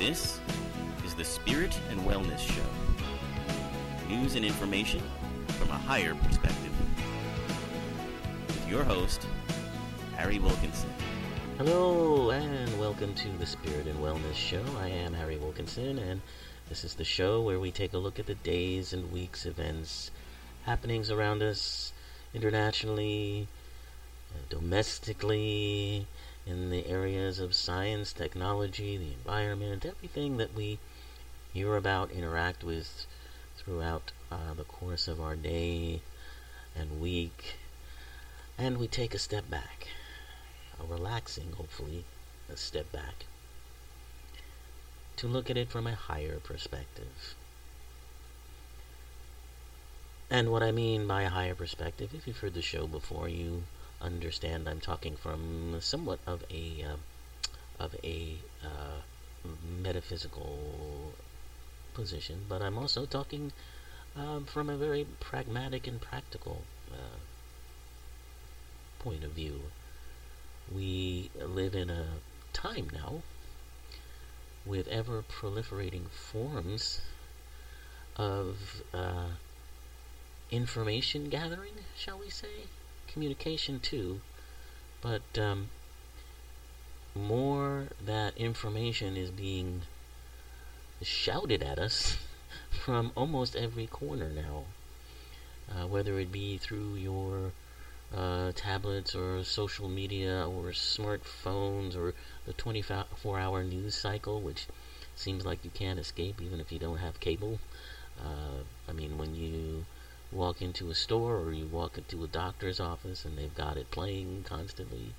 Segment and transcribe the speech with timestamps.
[0.00, 0.40] This
[1.04, 2.64] is the Spirit and Wellness Show.
[4.08, 5.02] News and information
[5.58, 6.72] from a higher perspective.
[8.46, 9.26] With your host,
[10.16, 10.88] Harry Wilkinson.
[11.58, 14.64] Hello, and welcome to the Spirit and Wellness Show.
[14.78, 16.22] I am Harry Wilkinson, and
[16.70, 20.10] this is the show where we take a look at the days and weeks, events,
[20.64, 21.92] happenings around us
[22.32, 23.48] internationally,
[24.48, 26.06] domestically,
[26.46, 30.78] in the areas of science, technology, the environment, everything that we
[31.52, 33.06] hear about, interact with
[33.56, 36.00] throughout uh, the course of our day
[36.74, 37.56] and week.
[38.58, 39.88] And we take a step back,
[40.78, 42.04] a relaxing, hopefully,
[42.52, 43.26] a step back,
[45.16, 47.34] to look at it from a higher perspective.
[50.30, 53.64] And what I mean by a higher perspective, if you've heard the show before, you
[54.00, 56.96] understand I'm talking from somewhat of a uh,
[57.82, 59.00] of a uh,
[59.82, 61.14] metaphysical
[61.94, 63.52] position, but I'm also talking
[64.16, 67.18] um, from a very pragmatic and practical uh,
[68.98, 69.60] point of view.
[70.74, 72.06] We live in a
[72.52, 73.22] time now
[74.66, 77.00] with ever proliferating forms
[78.16, 79.30] of uh,
[80.50, 82.66] information gathering, shall we say?
[83.12, 84.20] Communication too,
[85.00, 85.68] but um,
[87.14, 89.82] more that information is being
[91.02, 92.18] shouted at us
[92.70, 94.64] from almost every corner now.
[95.70, 97.52] Uh, whether it be through your
[98.14, 102.14] uh, tablets or social media or smartphones or
[102.46, 104.66] the 24 hour news cycle, which
[105.14, 107.60] seems like you can't escape even if you don't have cable.
[108.20, 109.84] Uh, I mean, when you
[110.32, 113.90] walk into a store or you walk into a doctor's office and they've got it
[113.90, 115.14] playing constantly,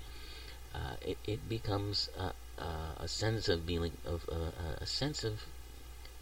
[0.74, 2.32] uh, it, it becomes a,
[2.62, 4.50] a, a sense of feeling of uh,
[4.80, 5.44] a sense of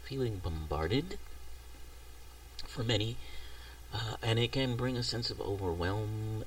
[0.03, 1.17] feeling bombarded
[2.67, 3.15] for many,
[3.93, 6.43] uh, and it can bring a sense of overwhelm,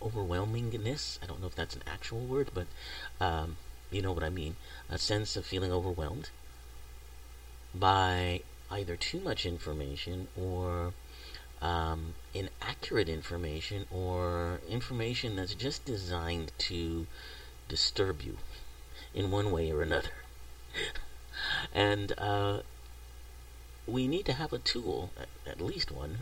[0.00, 1.18] overwhelmingness.
[1.22, 2.66] I don't know if that's an actual word, but
[3.20, 3.56] um,
[3.90, 4.56] you know what I mean.
[4.90, 6.30] A sense of feeling overwhelmed
[7.74, 10.92] by either too much information or
[11.62, 17.06] um, inaccurate information or information that's just designed to
[17.68, 18.36] disturb you
[19.14, 20.10] in one way or another.
[21.74, 22.60] and uh,
[23.86, 25.10] we need to have a tool,
[25.46, 26.18] at, least one,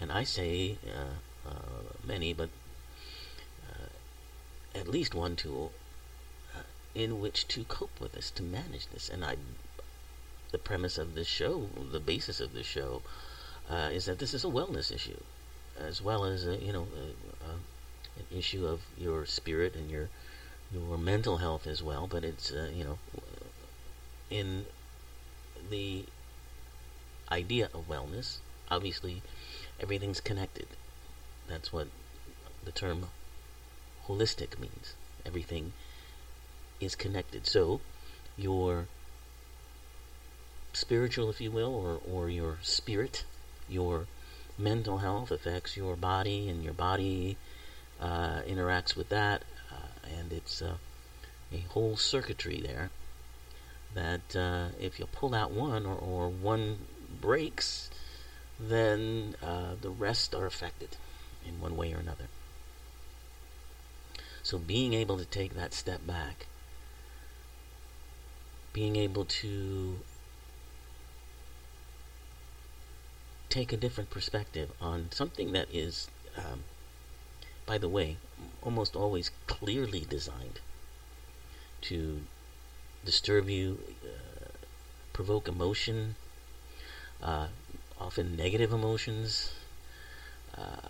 [0.00, 2.50] and I say uh, uh, many, but
[3.68, 5.72] uh, at least one tool
[6.54, 6.60] uh,
[6.94, 9.08] in which to cope with this, to manage this.
[9.08, 9.36] And I,
[10.52, 13.02] the premise of this show, the basis of this show,
[13.70, 15.20] uh, is that this is a wellness issue,
[15.78, 17.52] as well as a, you know a, a,
[18.18, 20.08] an issue of your spirit and your
[20.72, 22.06] your mental health as well.
[22.06, 22.98] But it's uh, you know
[24.30, 24.66] in
[25.70, 26.04] the
[27.30, 28.38] idea of wellness,
[28.70, 29.22] obviously
[29.80, 30.66] everything's connected.
[31.46, 31.88] That's what
[32.64, 33.06] the term
[34.06, 34.94] holistic means.
[35.24, 35.72] Everything
[36.80, 37.46] is connected.
[37.46, 37.80] So
[38.36, 38.86] your
[40.72, 43.24] spiritual, if you will, or, or your spirit
[43.68, 44.06] your
[44.56, 47.36] mental health affects your body, and your body
[48.00, 49.42] uh, interacts with that,
[49.72, 50.74] uh, and it's uh,
[51.52, 52.90] a whole circuitry there.
[53.94, 56.78] That uh, if you pull out one or, or one
[57.20, 57.90] breaks,
[58.60, 59.34] then
[59.80, 60.96] the rest are affected
[61.46, 62.28] in one way or another.
[64.42, 66.46] So being able to take that step back,
[68.72, 69.98] being able to
[73.58, 76.62] take a different perspective on something that is, um,
[77.66, 78.16] by the way,
[78.62, 80.60] almost always clearly designed
[81.80, 82.20] to
[83.04, 84.50] disturb you, uh,
[85.12, 86.14] provoke emotion,
[87.20, 87.48] uh,
[88.00, 89.52] often negative emotions,
[90.56, 90.86] uh,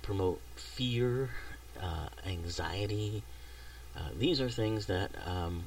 [0.00, 1.28] promote fear,
[1.78, 3.22] uh, anxiety.
[3.94, 5.64] Uh, these are things that um,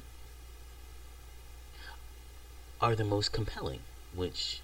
[2.80, 3.82] are the most compelling,
[4.12, 4.60] which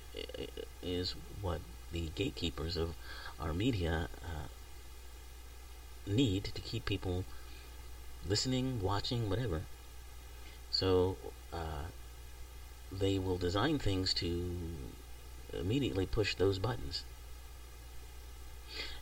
[0.82, 1.60] is what
[1.92, 2.94] the gatekeepers of
[3.40, 4.48] our media uh,
[6.06, 7.24] need to keep people
[8.28, 9.62] listening, watching, whatever.
[10.70, 11.16] So
[11.52, 11.86] uh,
[12.90, 14.54] they will design things to
[15.52, 17.04] immediately push those buttons.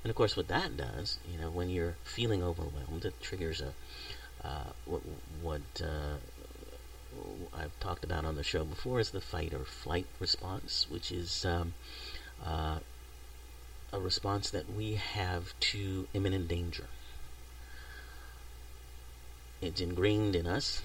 [0.03, 3.75] And of course, what that does, you know, when you're feeling overwhelmed, it triggers a
[4.43, 5.03] uh, what,
[5.43, 6.17] what uh,
[7.53, 11.45] I've talked about on the show before is the fight or flight response, which is
[11.45, 11.75] um,
[12.45, 12.79] uh,
[13.93, 16.87] a response that we have to imminent danger.
[19.61, 20.81] It's ingrained in us,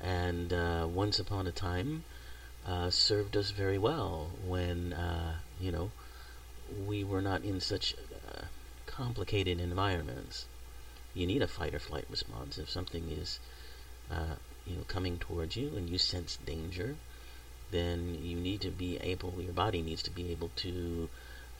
[0.00, 2.04] and uh, once upon a time
[2.66, 5.90] uh, served us very well when uh, you know
[6.86, 7.94] we were not in such
[8.28, 8.42] uh,
[8.86, 10.46] complicated environments.
[11.14, 13.40] You need a fight or flight response if something is
[14.10, 14.36] uh,
[14.68, 16.96] you know coming towards you and you sense danger.
[17.70, 21.10] Then you need to be able, your body needs to be able to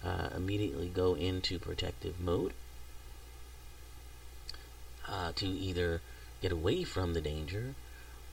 [0.03, 2.55] uh, immediately go into protective mode
[5.39, 6.01] to either
[6.43, 7.75] get away from the danger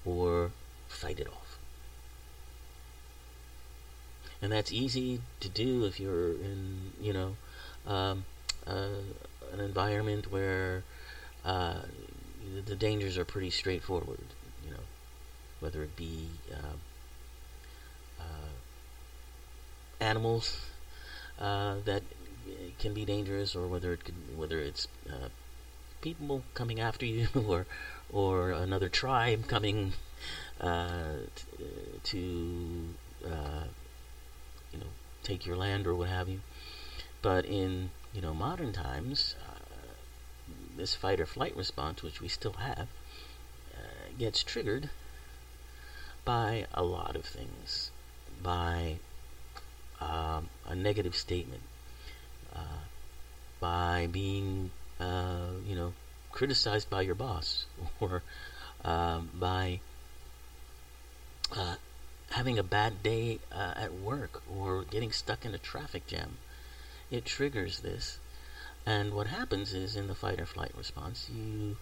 [0.03, 0.51] or
[0.87, 1.57] fight it off.
[4.41, 7.35] And that's easy to do if you're in, you know,
[7.87, 8.25] um,
[8.67, 8.89] uh,
[9.53, 10.83] an environment where
[11.45, 11.81] uh,
[12.65, 14.19] the dangers are pretty straightforward,
[15.65, 16.77] whether it be uh,
[18.19, 18.53] uh
[19.99, 20.59] animals
[21.39, 22.03] uh, that
[22.77, 25.29] can be dangerous, or whether it could, whether it's uh,
[26.01, 27.65] people coming after you, or
[28.13, 29.93] or another tribe coming
[30.61, 31.45] t-
[32.03, 32.83] to
[33.25, 33.65] uh,
[34.71, 34.91] you know
[35.23, 36.41] take your land or what have you.
[37.23, 39.33] But in you know modern times,
[40.77, 42.87] this fight or flight response, which we still have,
[44.19, 44.91] gets triggered
[46.25, 47.91] by a lot of things,
[48.41, 48.97] by
[50.01, 51.61] um, a negative statement,
[52.55, 52.83] uh,
[53.59, 55.93] by being uh, you know
[56.31, 57.65] criticized by your boss
[57.99, 58.23] or
[58.83, 59.79] um, by
[61.55, 61.75] uh,
[62.31, 66.37] having a bad day uh, at work or getting stuck in a traffic jam.
[67.11, 68.17] It triggers this.
[68.85, 71.77] And what happens is in the fight or flight response, you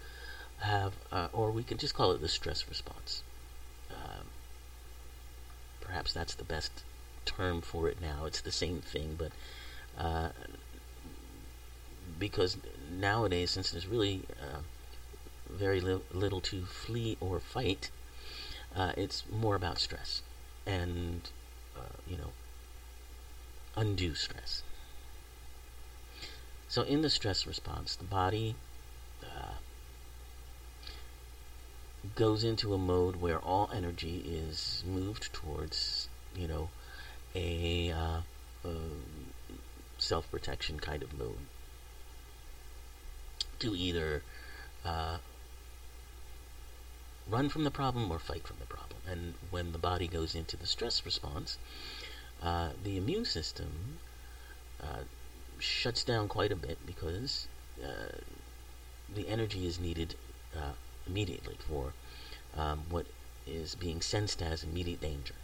[0.59, 3.23] have, uh, or we can just call it the stress response.
[5.93, 6.71] Perhaps that's the best
[7.23, 8.25] term for it now.
[8.25, 9.31] It's the same thing, but
[9.95, 10.29] uh,
[12.17, 12.57] because
[12.91, 14.61] nowadays, since there's really uh,
[15.47, 17.91] very li- little to flee or fight,
[18.75, 20.23] uh, it's more about stress
[20.65, 21.29] and,
[21.77, 22.31] uh, you know,
[23.75, 24.63] undue stress.
[26.67, 28.55] So, in the stress response, the body
[29.23, 29.57] uh,
[32.15, 36.69] goes into a mode where all energy is moved towards, you know,
[37.35, 38.21] a uh,
[39.97, 41.37] self protection kind of mode
[43.59, 44.21] to either
[44.85, 45.17] uh,
[47.29, 48.99] run from the problem or fight from the problem.
[49.09, 51.57] And when the body goes into the stress response,
[52.41, 53.99] uh, the immune system
[54.81, 55.03] uh,
[55.59, 57.47] shuts down quite a bit because
[57.81, 58.17] uh,
[59.15, 60.15] the energy is needed
[60.55, 60.73] uh,
[61.07, 61.93] immediately for
[62.57, 63.05] um, what
[63.45, 65.35] is being sensed as immediate danger.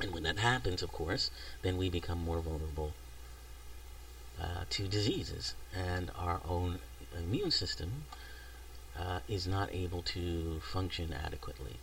[0.00, 1.30] And when that happens, of course,
[1.62, 2.92] then we become more vulnerable
[4.40, 6.80] uh, to diseases, and our own
[7.16, 8.04] immune system
[8.98, 11.76] uh, is not able to function adequately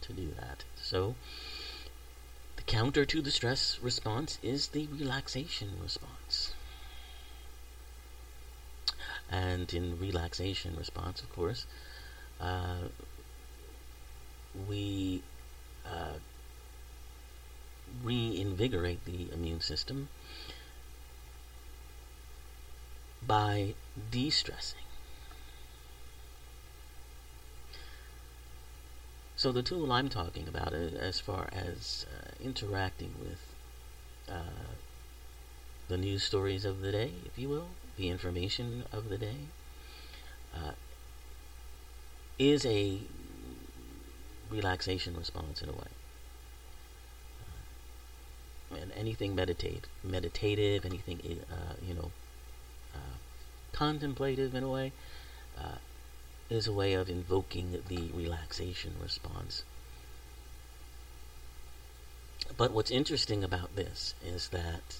[0.00, 0.64] to do that.
[0.80, 1.16] So,
[2.56, 6.52] the counter to the stress response is the relaxation response.
[9.30, 11.66] And in relaxation response, of course,
[12.40, 12.88] uh,
[14.68, 15.22] we
[15.86, 16.18] uh,
[18.02, 20.08] reinvigorate the immune system
[23.26, 23.74] by
[24.10, 24.78] de stressing.
[29.36, 33.40] So, the tool I'm talking about, uh, as far as uh, interacting with
[34.28, 34.76] uh,
[35.88, 37.68] the news stories of the day, if you will,
[38.02, 39.46] the information of the day,
[40.54, 40.72] uh,
[42.38, 42.98] is a
[44.50, 45.92] relaxation response in a way.
[48.72, 52.10] Uh, and anything meditate, meditative, anything, uh, you know,
[53.72, 54.92] contemplative in a way,
[55.58, 55.78] uh,
[56.50, 59.64] is a way of invoking the relaxation response.
[62.56, 64.98] But what's interesting about this is that,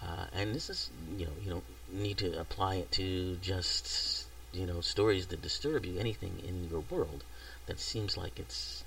[0.00, 4.66] uh, and this is, you know, you don't need to apply it to just, you
[4.66, 7.24] know, stories that disturb you, anything in your world
[7.66, 8.84] that seems like it's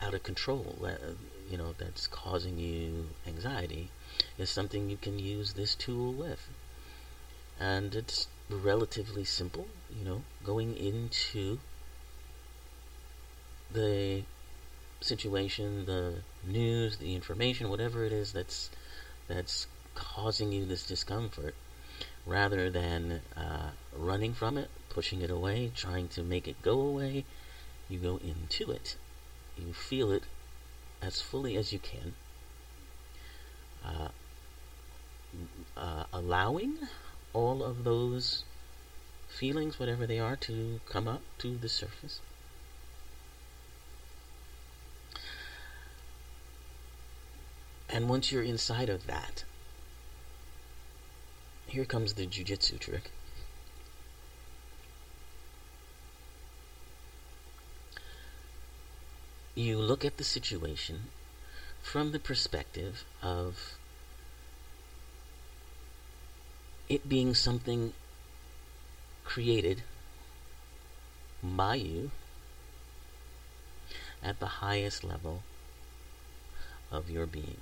[0.00, 1.00] out of control, that,
[1.50, 3.90] you know, that's causing you anxiety,
[4.38, 6.48] is something you can use this tool with.
[7.58, 11.58] And it's relatively simple, you know, going into
[13.72, 14.22] the
[15.00, 18.70] situation, the news, the information, whatever it is that's
[19.28, 21.56] that's causing you this discomfort,
[22.24, 27.24] rather than uh, running from it, pushing it away, trying to make it go away,
[27.88, 28.96] you go into it.
[29.58, 30.22] You feel it
[31.02, 32.14] as fully as you can.
[33.84, 34.08] Uh,
[35.76, 36.78] uh, allowing
[37.32, 38.44] all of those
[39.28, 42.20] feelings, whatever they are, to come up to the surface.
[47.88, 49.44] And once you're inside of that,
[51.66, 53.10] here comes the jujitsu trick.
[59.54, 61.04] You look at the situation
[61.82, 63.76] from the perspective of
[66.88, 67.92] it being something
[69.24, 69.82] created
[71.42, 72.10] by you
[74.22, 75.42] at the highest level
[76.90, 77.60] of your being.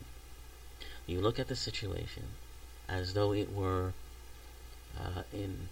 [1.07, 2.25] You look at the situation
[2.89, 3.93] as though it were
[4.99, 5.69] uh, in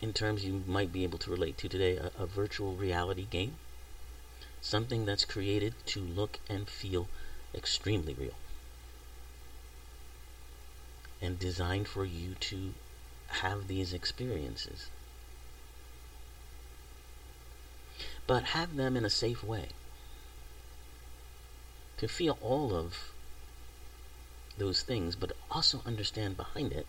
[0.00, 3.54] in terms you might be able to relate to today a, a virtual reality game.
[4.60, 7.08] Something that's created to look and feel
[7.54, 8.34] extremely real.
[11.22, 12.74] And designed for you to
[13.28, 14.90] have these experiences.
[18.26, 19.68] But have them in a safe way.
[21.96, 23.13] To feel all of
[24.58, 26.86] those things, but also understand behind it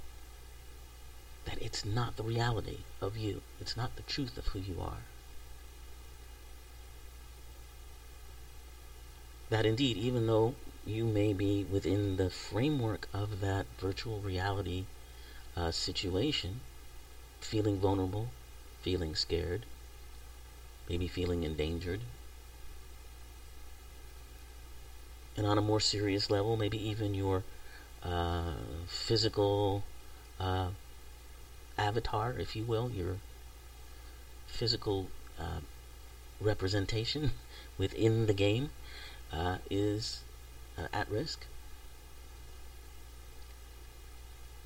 [1.45, 3.41] that it's not the reality of you.
[3.61, 5.03] It's not the truth of who you are.
[9.49, 10.55] That indeed, even though
[10.85, 14.85] you may be within the framework of that virtual reality
[15.55, 16.61] uh, situation,
[17.39, 18.29] feeling vulnerable,
[18.81, 19.65] feeling scared,
[20.89, 22.01] maybe feeling endangered,
[25.37, 27.43] and on a more serious level, maybe even your
[28.05, 28.53] uh,
[28.87, 29.83] physical
[30.39, 30.69] uh,
[31.77, 33.17] avatar, if you will, your
[34.47, 35.07] physical
[35.39, 35.59] uh,
[36.39, 37.31] representation
[37.77, 38.69] within the game
[39.33, 40.21] uh, is
[40.77, 41.45] uh, at risk.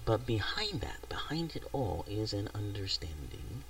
[0.06, 3.64] But behind that, behind it all, is an understanding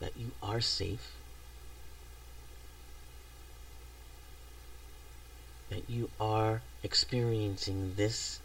[0.00, 1.21] that you are safe
[5.72, 8.40] that you are experiencing this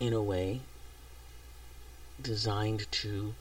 [0.00, 0.60] in a way
[2.20, 3.32] designed to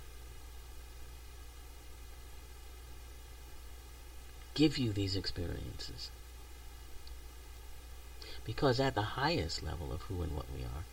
[4.54, 6.12] give you these experiences.
[8.46, 10.86] Because at the highest level of who and what we are,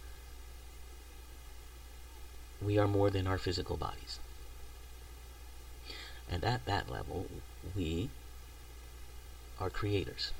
[2.62, 4.18] we are more than our physical bodies.
[6.30, 7.26] And at that level,
[7.76, 8.08] we
[9.60, 10.32] are creators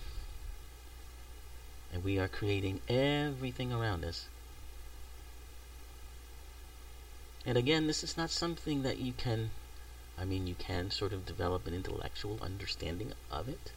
[1.95, 4.27] and we are creating everything around us.
[7.47, 9.53] And again, this is not something that you can,
[10.19, 13.71] I mean, you can sort of develop an intellectual understanding of it.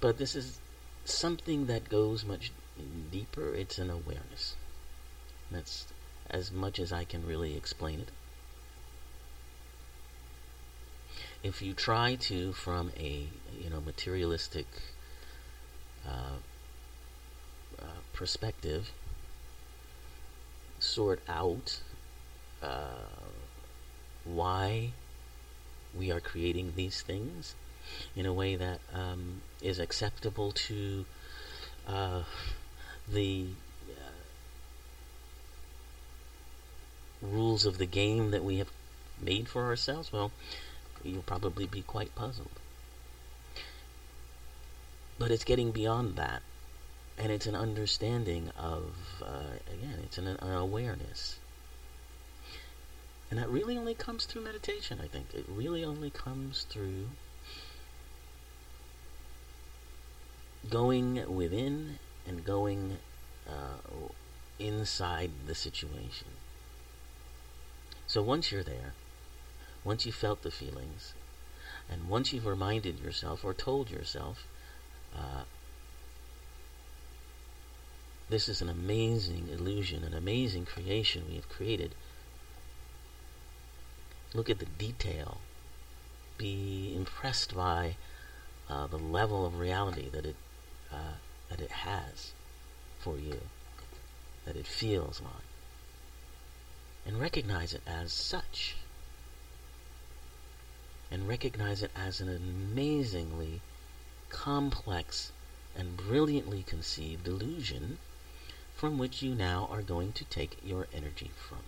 [0.00, 0.58] But this is
[1.04, 2.50] something that goes much
[3.12, 3.54] deeper.
[3.54, 4.56] It's an awareness.
[5.52, 5.86] That's
[6.28, 8.08] as much as I can really explain it.
[11.44, 14.66] If you try to, from a you know materialistic
[16.06, 16.38] uh,
[17.80, 18.90] uh, perspective
[20.78, 21.80] sort out
[22.62, 23.18] uh,
[24.24, 24.90] why
[25.96, 27.54] we are creating these things
[28.14, 31.04] in a way that um, is acceptable to
[31.86, 32.22] uh,
[33.10, 33.46] the
[37.22, 38.70] rules of the game that we have
[39.20, 40.30] made for ourselves, well,
[41.02, 42.48] you'll probably be quite puzzled.
[45.18, 46.42] But it's getting beyond that.
[47.18, 51.38] And it's an understanding of, uh, again, it's an, an awareness.
[53.30, 55.34] And that really only comes through meditation, I think.
[55.34, 57.08] It really only comes through
[60.70, 62.98] going within and going
[63.48, 64.08] uh,
[64.58, 66.28] inside the situation.
[68.06, 68.94] So once you're there,
[69.84, 71.12] once you felt the feelings,
[71.90, 74.46] and once you've reminded yourself or told yourself
[75.16, 75.42] uh,
[78.28, 81.94] this is an amazing illusion, an amazing creation we have created.
[84.34, 85.38] Look at the detail.
[86.36, 87.96] Be impressed by
[88.68, 90.36] uh, the level of reality that it
[90.92, 91.16] uh,
[91.48, 92.32] that it has
[92.98, 93.40] for you,
[94.44, 95.32] that it feels like,
[97.06, 98.76] and recognize it as such,
[101.10, 103.60] and recognize it as an amazingly
[104.30, 105.32] complex
[105.76, 107.98] and brilliantly conceived illusion
[108.74, 111.58] from which you now are going to take your energy from.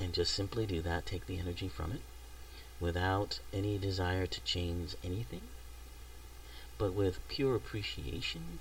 [0.00, 2.02] And just simply do that, take the energy from it,
[2.80, 5.42] without any desire to change anything,
[6.78, 8.60] but with pure appreciation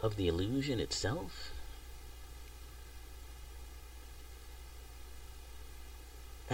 [0.00, 1.52] of the illusion itself.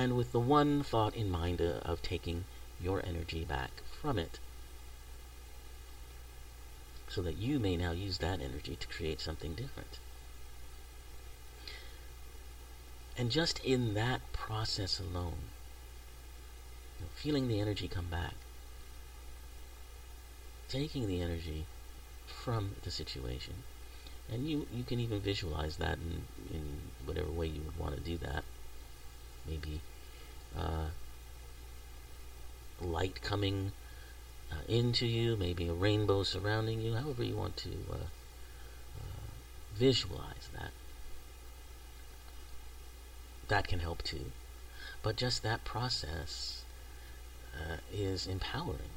[0.00, 2.44] And with the one thought in mind uh, of taking
[2.80, 4.38] your energy back from it
[7.08, 9.98] so that you may now use that energy to create something different.
[13.16, 15.50] And just in that process alone,
[16.96, 18.34] you know, feeling the energy come back,
[20.68, 21.66] taking the energy
[22.24, 23.64] from the situation,
[24.30, 26.22] and you, you can even visualize that in,
[26.56, 26.64] in
[27.04, 28.44] whatever way you would want to do that.
[29.44, 29.80] Maybe
[30.58, 30.88] uh,
[32.80, 33.72] light coming
[34.50, 39.28] uh, into you, maybe a rainbow surrounding you, however you want to uh, uh,
[39.74, 40.70] visualize that.
[43.48, 44.32] That can help too.
[45.02, 46.64] But just that process
[47.54, 48.90] uh, is empowering.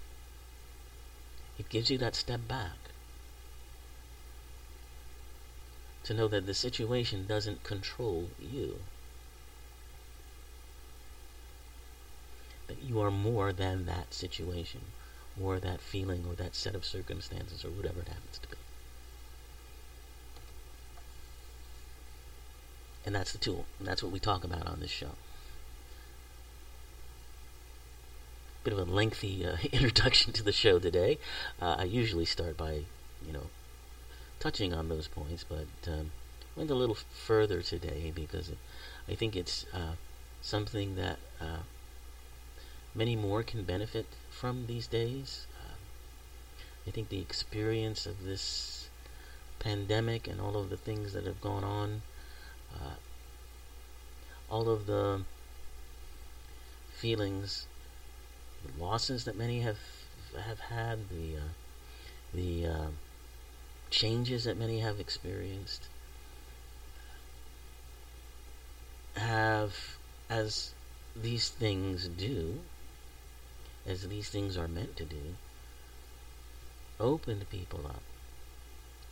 [1.57, 2.77] It gives you that step back
[6.03, 8.79] to know that the situation doesn't control you.
[12.71, 14.79] That you are more than that situation
[15.41, 18.55] or that feeling or that set of circumstances or whatever it happens to be.
[23.05, 23.65] And that's the tool.
[23.77, 25.09] And that's what we talk about on this show.
[28.63, 31.17] Bit of a lengthy uh, introduction to the show today.
[31.61, 32.83] Uh, I usually start by,
[33.27, 33.49] you know,
[34.39, 36.11] touching on those points, but um,
[36.55, 38.57] went a little further today because it,
[39.09, 39.95] I think it's uh,
[40.41, 41.63] something that uh,
[42.93, 45.47] many more can benefit from these days.
[45.59, 45.75] Uh,
[46.87, 48.89] I think the experience of this
[49.59, 52.01] pandemic and all of the things that have gone on,
[52.73, 52.95] uh,
[54.49, 55.21] all of the
[56.93, 57.67] feelings,
[58.65, 59.79] the losses that many have
[60.45, 61.49] have had, the uh,
[62.33, 62.87] the uh,
[63.89, 65.87] changes that many have experienced,
[69.15, 69.97] have,
[70.29, 70.73] as
[71.15, 72.59] these things do,
[73.85, 75.35] as these things are meant to do,
[76.99, 78.03] opened people up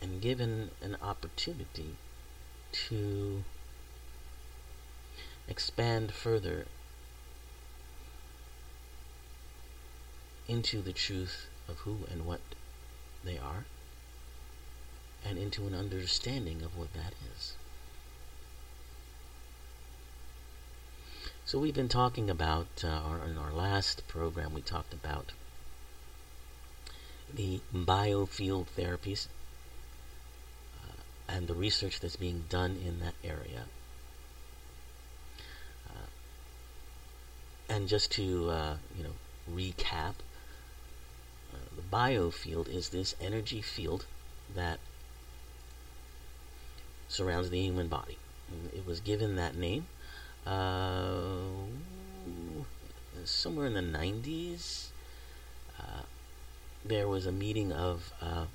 [0.00, 1.96] and given an opportunity
[2.72, 3.44] to
[5.48, 6.66] expand further
[10.48, 12.40] into the truth of who and what
[13.24, 13.64] they are
[15.24, 17.54] and into an understanding of what that is.
[21.50, 25.32] So we've been talking about, uh, our, in our last program, we talked about
[27.34, 29.26] the biofield therapies
[30.78, 30.92] uh,
[31.28, 33.64] and the research that's being done in that area.
[35.88, 36.06] Uh,
[37.68, 39.14] and just to, uh, you know,
[39.52, 40.14] recap,
[41.52, 44.06] uh, the biofield is this energy field
[44.54, 44.78] that
[47.08, 48.18] surrounds the human body.
[48.48, 49.88] And it was given that name
[50.46, 51.20] uh,
[53.24, 54.88] somewhere in the 90s,
[55.78, 56.02] uh,
[56.84, 58.46] there was a meeting of uh,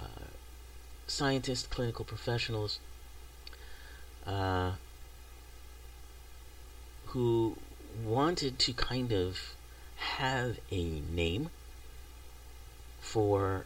[0.00, 0.24] uh
[1.06, 2.78] scientists, clinical professionals,
[4.26, 4.72] uh,
[7.06, 7.56] who
[8.04, 9.54] wanted to kind of
[9.96, 11.50] have a name
[13.00, 13.64] for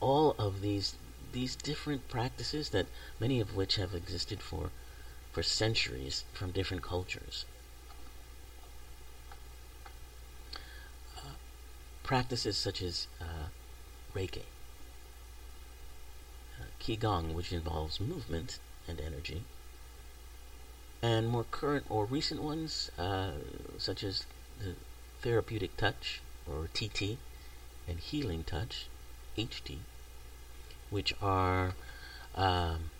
[0.00, 0.94] all of these
[1.32, 2.86] these different practices that
[3.20, 4.70] many of which have existed for
[5.32, 7.44] for centuries from different cultures.
[11.16, 11.34] Uh,
[12.02, 13.48] practices such as uh,
[14.14, 14.42] Reiki,
[16.58, 19.44] uh, Qigong, which involves movement and energy,
[21.02, 23.32] and more current or recent ones uh,
[23.76, 24.24] such as
[24.58, 24.74] the
[25.20, 27.18] therapeutic touch or TT
[27.86, 28.86] and healing touch,
[29.36, 29.78] HT
[30.90, 31.74] which are
[32.34, 32.90] um,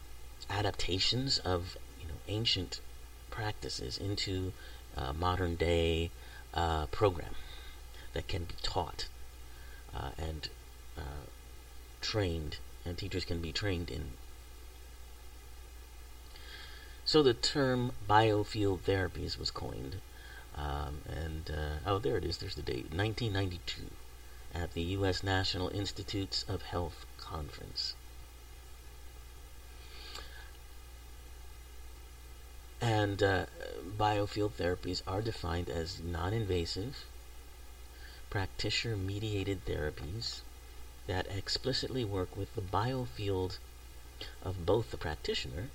[0.51, 2.81] adaptations of you know ancient
[3.31, 4.53] practices into
[4.97, 6.11] uh, modern day
[6.55, 7.35] uh, program
[8.13, 9.07] that can be taught
[9.95, 10.49] uh, and
[10.97, 11.27] uh,
[12.01, 14.13] trained, and teachers can be trained in.
[17.05, 19.97] So the term biofield therapies was coined,
[20.57, 22.39] um, and uh, oh, there it is.
[22.39, 23.83] There's the date, 1992,
[24.55, 25.23] at the U.S.
[25.23, 27.95] National Institutes of Health conference.
[32.81, 33.47] And uh,
[33.99, 37.05] biofield therapies are defined as non invasive,
[38.31, 40.41] practitioner mediated therapies
[41.07, 43.59] that explicitly work with the biofield
[44.45, 45.71] of both the practitioner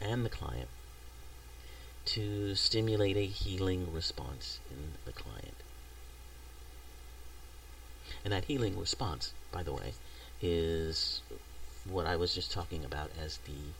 [0.00, 0.68] and the client
[2.04, 5.56] to stimulate a healing response in the client.
[8.22, 9.94] And that healing response, by the way,
[10.40, 11.22] is
[11.88, 13.72] what I was just talking about as the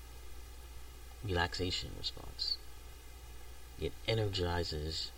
[1.25, 2.57] relaxation response.
[3.81, 5.11] It energizes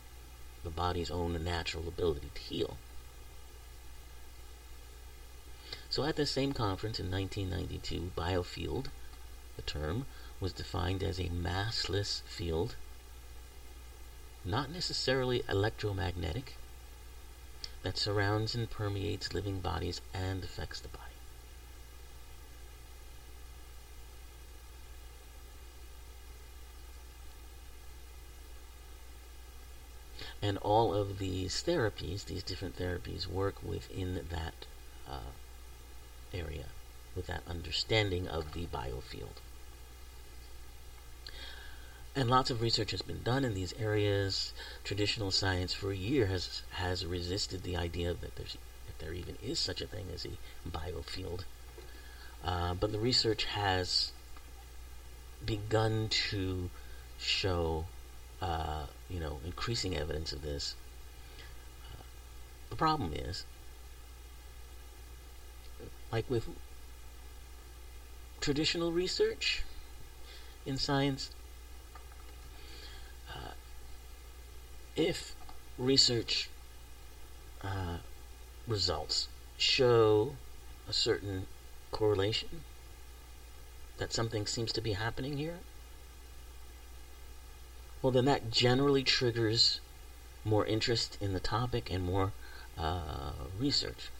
[0.64, 2.77] the body's own natural ability to heal.
[5.88, 8.87] So at the same conference in 1992, biofield,
[9.57, 10.07] the term,
[10.40, 12.75] was defined as a massless field,
[14.44, 16.57] not necessarily electromagnetic,
[17.83, 21.06] that surrounds and permeates living bodies and affects the body.
[30.46, 34.54] And all of these therapies, these different therapies, work within that
[35.11, 35.32] uh,
[36.32, 36.66] area,
[37.16, 39.38] with that understanding of the biofield.
[42.14, 44.52] And lots of research has been done in these areas.
[44.85, 48.56] Traditional science for a year has has resisted the idea that there's
[48.87, 51.40] that there even is such a thing as a biofield.
[52.44, 54.12] Uh, but the research has
[55.44, 56.70] begun to
[57.18, 57.87] show,
[58.40, 60.75] uh, you know, increasing evidence of this.
[61.92, 62.03] Uh,
[62.71, 63.45] the problem is,
[66.12, 66.49] like with
[68.40, 69.62] traditional research
[70.64, 71.31] in science,
[74.97, 75.35] if
[75.77, 76.49] research
[77.62, 77.99] uh,
[78.66, 80.35] results show
[80.88, 81.47] a certain
[81.92, 82.62] correlation
[83.99, 85.59] that something seems to be happening here,
[88.07, 89.81] well, then that generally triggers
[90.45, 92.31] more interest in the topic and more
[92.79, 94.11] uh, research.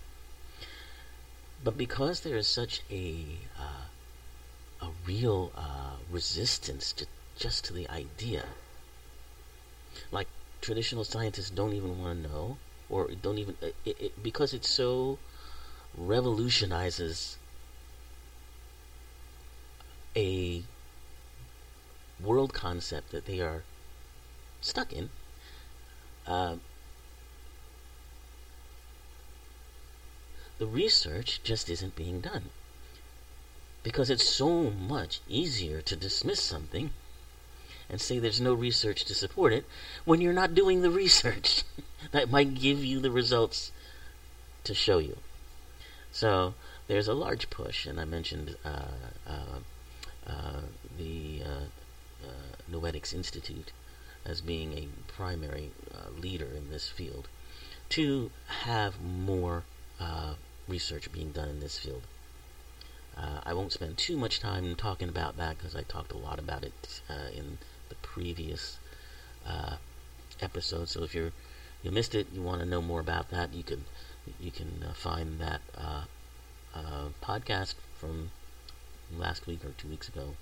[1.63, 3.25] But because there is such a
[3.57, 7.07] uh, a real uh, resistance to
[7.39, 8.47] just to the idea,
[10.11, 10.27] like
[10.61, 12.57] traditional scientists don't even want to know,
[12.91, 15.17] or don't even it, it, because it so
[15.97, 17.39] revolutionizes
[20.17, 20.65] a
[22.21, 23.63] world concept that they are
[24.61, 25.11] stuck in.
[26.27, 26.57] Uh,
[30.59, 32.51] the research just isn't being done
[33.83, 36.91] because it's so much easier to dismiss something
[37.89, 39.65] and say there's no research to support it
[40.05, 41.63] when you're not doing the research
[42.11, 43.71] that might give you the results
[44.65, 45.19] to show you.
[46.11, 46.55] So
[46.89, 48.69] there's a large push, and I mentioned uh,
[49.29, 49.59] uh,
[50.27, 50.61] uh,
[50.99, 53.71] the uh, uh, Noetics Institute
[54.27, 57.29] as being a primary uh, leader in this field
[57.89, 58.31] to
[58.65, 59.63] have more
[60.69, 62.03] research being done in this field.
[63.17, 66.65] I won't spend too much time talking about that because I talked a lot about
[66.65, 67.01] it
[67.35, 67.59] in
[67.89, 68.79] the previous
[69.47, 69.77] uh,
[70.41, 70.89] episode.
[70.89, 71.33] So if you're
[71.83, 73.85] you missed it, you want to know more about that, you can
[74.41, 76.05] you can uh, find that uh,
[76.75, 78.31] uh, podcast from
[79.17, 80.35] last week or two weeks ago,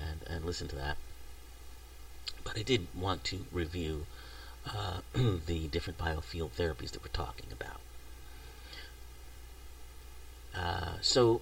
[0.00, 0.96] and and listen to that.
[2.44, 4.06] But I did want to review
[4.66, 5.00] uh,
[5.46, 7.80] the different biofield therapies that we're talking about.
[10.54, 11.40] Uh, so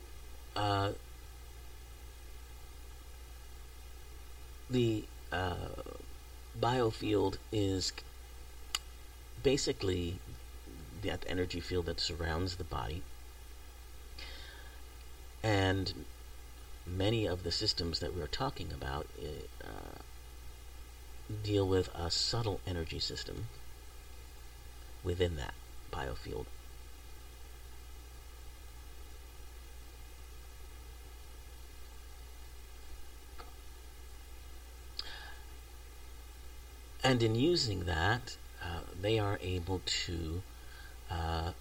[4.70, 5.54] the uh,
[6.60, 7.92] biofield is
[9.42, 10.18] basically
[11.02, 13.02] that energy field that surrounds the body.
[15.42, 15.92] And
[16.86, 19.06] many of the systems that we're talking about
[19.62, 20.00] uh,
[21.42, 23.46] deal with a subtle energy system
[25.02, 25.54] within that
[25.92, 26.46] biofield.
[37.02, 40.42] And in using that, uh, they are able to,
[41.08, 41.52] uh,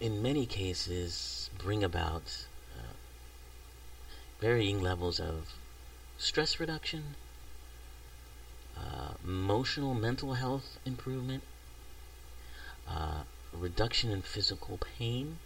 [0.00, 2.46] in many cases, bring about
[2.76, 2.94] uh,
[4.40, 5.54] varying levels of
[6.18, 7.14] stress reduction,
[8.82, 11.42] uh, emotional, mental health improvement,
[12.88, 15.38] uh, reduction in physical pain,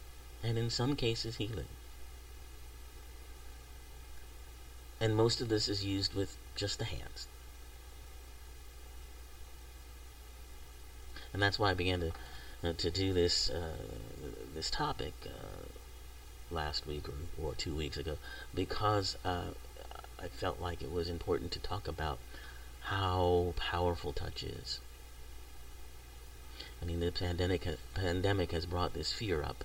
[0.43, 1.69] and in some cases, healing.
[5.01, 7.27] And most of this is used with just the hands.
[11.37, 12.13] and that's why I began to
[12.65, 13.77] uh, to do this uh,
[14.55, 15.67] this topic uh,
[16.51, 18.17] last week or, or two weeks ago
[18.55, 22.19] because I felt like it was important to talk about
[22.87, 24.81] how powerful touch is.
[26.81, 29.65] I mean, the pandemic pandemic has brought this fear up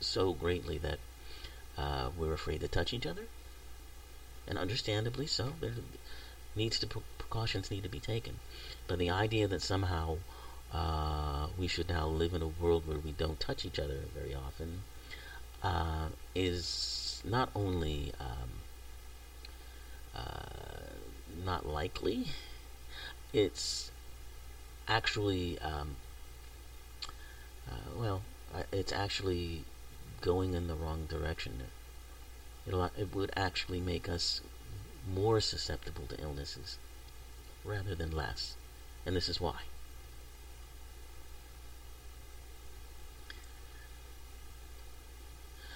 [0.00, 0.98] so greatly that
[1.76, 3.22] uh, we're afraid to touch each other,
[4.48, 5.52] and understandably so.
[5.60, 5.74] There
[6.56, 6.86] needs to
[7.18, 8.34] precautions need to be taken.
[8.88, 10.18] But the idea that somehow
[10.72, 14.34] uh, we should now live in a world where we don't touch each other very
[14.34, 14.82] often
[15.62, 18.50] uh, is not only um,
[21.44, 22.26] not likely,
[23.32, 23.90] it's
[24.86, 25.96] actually, um,
[27.68, 28.22] uh, well,
[28.72, 29.64] it's actually
[30.20, 31.52] going in the wrong direction.
[32.66, 34.40] It'll, it would actually make us
[35.12, 36.78] more susceptible to illnesses
[37.64, 38.54] rather than less.
[39.06, 39.60] And this is why.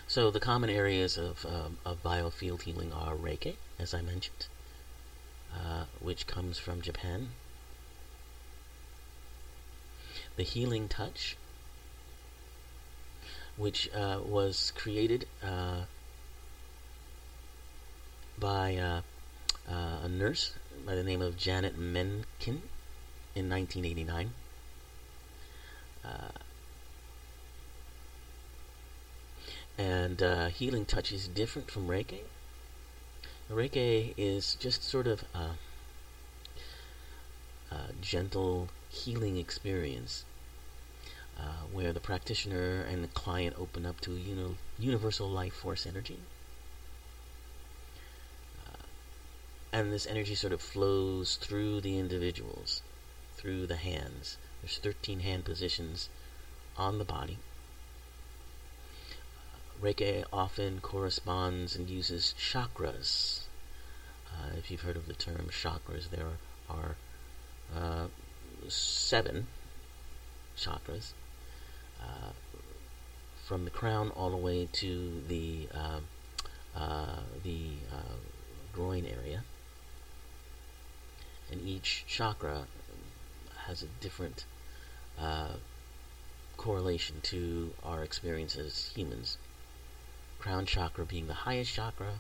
[0.07, 4.47] So the common areas of, um, of biofield healing are Reiki, as I mentioned,
[5.55, 7.31] uh, which comes from Japan.
[10.37, 11.37] The healing touch,
[13.57, 15.83] which uh, was created uh,
[18.39, 19.01] by uh,
[19.71, 20.55] uh, a nurse
[20.87, 22.63] by the name of Janet Mentgen
[23.35, 24.33] in 1989.
[26.05, 26.09] Uh,
[29.79, 32.21] and healing touch is different from Reiki.
[33.53, 35.51] Reiki is just sort of a,
[37.75, 40.25] a gentle healing experience
[41.39, 46.19] uh, where the practitioner and the client open up to uni- universal life force energy.
[48.67, 48.85] Uh,
[49.73, 52.81] and this energy sort of flows through the individuals,
[53.37, 54.39] through the hands.
[54.63, 56.09] There's 13 hand positions
[56.79, 57.39] on the body.
[59.83, 63.42] Reiki often corresponds and uses chakras.
[64.33, 66.27] Uh, if you've heard of the term chakras, there
[66.69, 66.97] are
[67.77, 68.07] uh,
[68.69, 69.47] seven
[70.57, 71.13] chakras
[72.01, 72.33] uh,
[73.45, 76.01] from the crown all the way to the uh,
[76.77, 78.17] uh, the uh,
[78.73, 79.43] groin area,
[81.51, 82.67] and each chakra
[83.67, 84.45] has a different
[86.57, 89.37] correlation to our experience as humans
[90.43, 92.15] crown chakra being the highest chakra.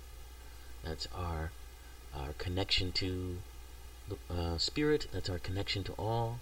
[0.84, 1.50] That's our
[2.16, 3.38] our connection to
[4.30, 5.06] uh, spirit.
[5.12, 6.38] That's our connection to all.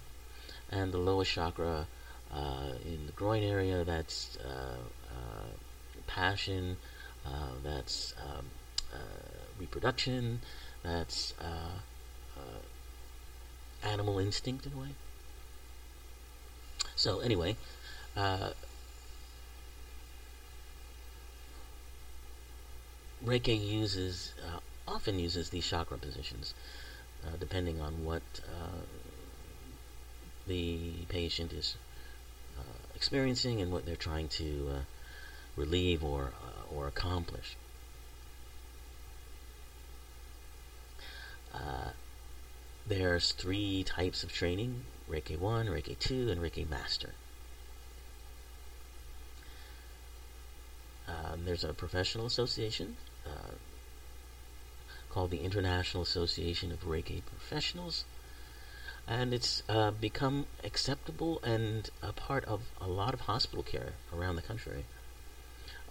[0.71, 1.87] And the lowest chakra
[2.33, 3.83] uh, in the groin area.
[3.83, 4.77] That's uh,
[5.09, 5.47] uh
[6.07, 6.77] passion.
[7.25, 8.45] Uh, that's um,
[9.59, 10.41] reproduction.
[10.83, 11.33] That's
[13.83, 14.89] animal instinct in a way.
[16.95, 17.55] So anyway.
[23.23, 24.59] Reiki uses uh,
[24.91, 26.53] often uses these chakra positions,
[27.25, 28.81] uh, depending on what uh,
[30.47, 31.77] the patient is
[32.59, 32.63] uh,
[32.95, 34.79] experiencing and what they're trying to uh,
[35.55, 37.55] relieve or uh, or accomplish.
[42.87, 47.11] there's three types of training: Reiki one, Reiki two, and Reiki Master.
[51.07, 53.53] Um, there's a professional association uh,
[55.11, 58.05] called the International Association of Reiki Professionals.
[59.07, 64.37] And it's uh, become acceptable and a part of a lot of hospital care around
[64.37, 64.85] the country,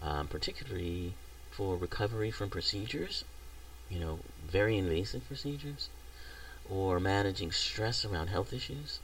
[0.00, 1.14] um, particularly
[1.50, 3.24] for recovery from procedures,
[3.90, 5.88] you know, very invasive procedures,
[6.70, 9.00] or managing stress around health issues.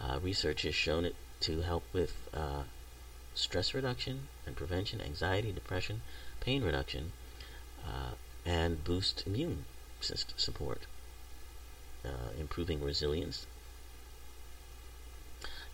[0.00, 2.62] Uh, research has shown it to help with uh,
[3.34, 6.00] stress reduction and prevention, anxiety, depression,
[6.40, 7.12] pain reduction,
[7.84, 8.12] uh,
[8.48, 9.66] and boost immune
[10.00, 10.80] system support,
[12.02, 13.46] uh, improving resilience,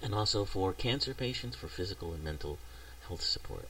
[0.03, 2.59] and also for cancer patients for physical and mental
[3.07, 3.69] health support.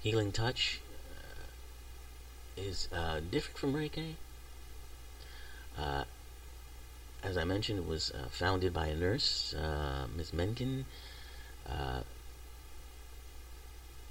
[0.00, 0.80] Healing touch
[1.16, 4.14] uh, is uh, different from Reiki.
[5.78, 6.04] Uh,
[7.22, 9.54] as I mentioned, it was uh, founded by a nurse,
[10.16, 10.32] Ms.
[10.32, 10.84] Mentgen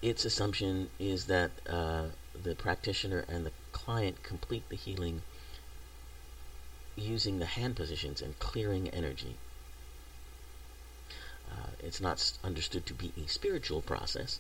[0.02, 2.08] its assumption is that uh,
[2.42, 5.22] the practitioner and the client complete the healing
[6.96, 9.36] using the hand positions and clearing energy.
[11.52, 14.40] Uh, it's not understood to be a spiritual process,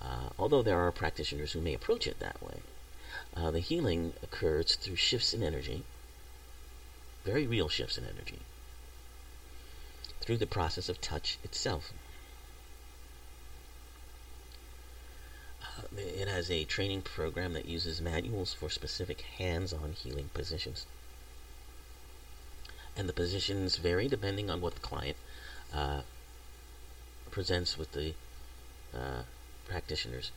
[0.00, 2.60] uh, although there are practitioners who may approach it that way.
[3.36, 5.84] Uh, the healing occurs through shifts in energy,
[7.24, 8.40] very real shifts in energy,
[10.20, 11.92] through the process of touch itself.
[15.96, 20.86] It has a training program that uses manuals for specific hands-on healing positions.
[22.96, 25.16] And the positions vary depending on what the client
[25.74, 26.02] uh,
[27.30, 28.14] presents with the
[28.94, 29.22] uh,
[29.66, 30.32] practitioners.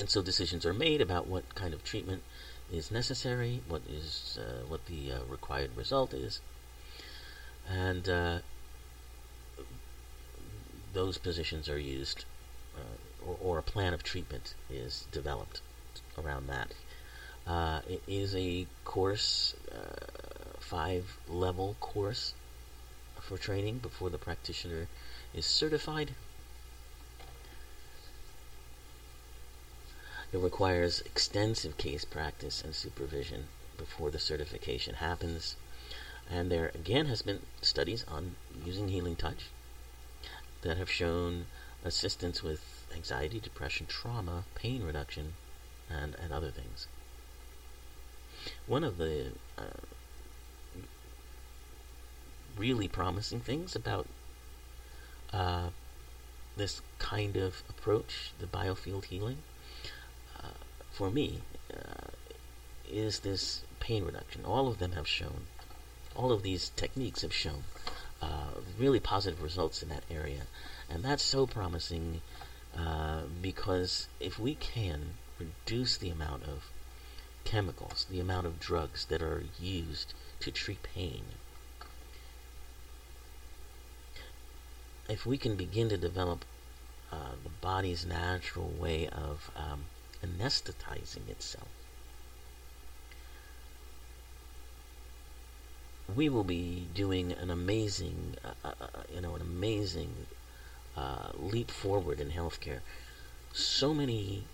[0.00, 2.22] and so decisions are made about what kind of treatment
[2.72, 6.40] is necessary, what is uh, what the uh, required result is,
[7.68, 8.38] and uh,
[10.92, 12.24] those positions are used,
[12.76, 15.60] uh, or, or, a plan of treatment is developed
[16.18, 16.72] around that.
[17.46, 22.34] Uh, it is a course, uh, five level course
[23.20, 24.88] for training before the practitioner
[25.34, 26.14] is certified.
[30.32, 35.56] It requires extensive case practice and supervision before the certification happens.
[36.30, 39.46] And there again has been studies on using healing touch
[40.62, 41.46] that have shown
[41.84, 45.34] assistance with anxiety, depression, trauma, pain reduction,
[45.88, 46.86] and, and other things.
[48.66, 49.80] One of the uh,
[52.56, 54.06] really promising things about
[55.32, 55.68] uh,
[56.56, 59.38] this kind of approach, the biofield healing,
[60.38, 60.48] uh,
[60.90, 61.40] for me,
[61.72, 62.08] uh,
[62.90, 64.44] is this pain reduction.
[64.44, 65.46] All of them have shown,
[66.14, 67.64] all of these techniques have shown
[68.22, 70.42] uh, really positive results in that area.
[70.88, 72.20] And that's so promising
[72.76, 76.70] uh, because if we can reduce the amount of
[77.44, 81.22] chemicals, the amount of drugs that are used to treat pain,
[85.08, 86.44] if we can begin to develop
[87.10, 89.84] uh, the body's natural way of um,
[90.24, 91.68] anesthetizing itself,
[96.16, 100.26] we will be doing an amazing, uh, uh, uh, you know, an amazing
[100.96, 102.80] uh, leap forward in healthcare.
[103.52, 104.44] So many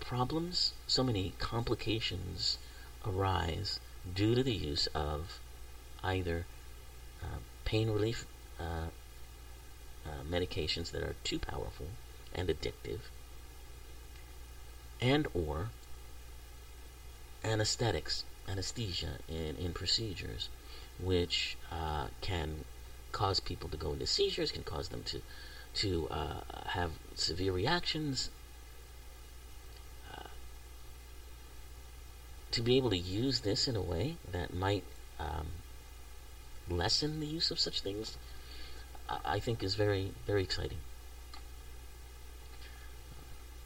[0.00, 2.58] problems, so many complications
[3.06, 3.80] arise
[4.14, 5.38] due to the use of
[6.02, 6.46] either
[7.22, 8.26] uh, pain relief
[8.60, 8.88] uh,
[10.28, 11.86] medications that are too powerful
[12.34, 13.00] and addictive,
[15.00, 15.68] and or
[17.44, 20.48] anesthetics, anesthesia in, in procedures
[21.02, 22.64] which uh, can
[23.12, 25.20] cause people to go into seizures, can cause them to
[25.74, 28.30] to uh, have severe reactions.
[30.14, 30.28] Uh,
[32.50, 34.84] to be able to use this in a way that might
[35.18, 35.46] um,
[36.68, 38.18] lessen the use of such things,
[39.24, 40.78] I think is very, very exciting.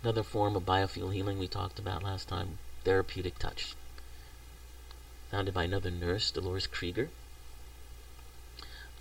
[0.02, 3.74] Another form of biofield healing we talked about last time, therapeutic touch
[5.30, 7.10] founded by another nurse, Dolores Krieger,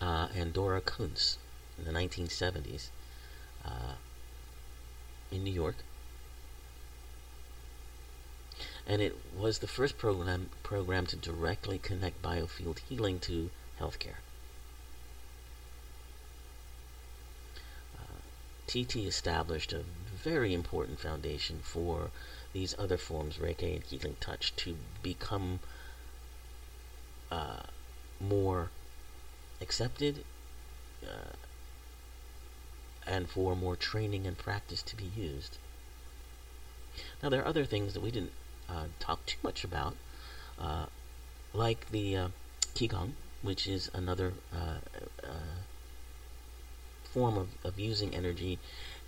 [0.02, 1.38] uh, and Dora Kunz
[1.78, 2.90] in the 1970s
[3.66, 3.96] uh,
[5.32, 5.76] in New York.
[8.88, 14.20] And it was the first program program to directly connect biofield healing to healthcare.
[17.98, 18.22] Uh,
[18.68, 19.84] TT established a
[20.24, 22.12] very important foundation for
[22.54, 25.60] these other forms, Reiki and Healing Touch, to become
[27.32, 27.64] uh,
[28.20, 28.70] more
[29.62, 30.24] accepted
[31.04, 31.34] uh,
[33.08, 35.58] and for more training and practice to be used.
[37.22, 38.32] Now, there are other things that we didn't
[38.70, 39.96] uh, talk too much about,
[40.60, 40.86] uh,
[41.54, 42.28] like the uh,
[42.74, 44.80] Qigong, which is another uh,
[45.24, 45.62] uh,
[47.04, 48.60] form of, of using energy.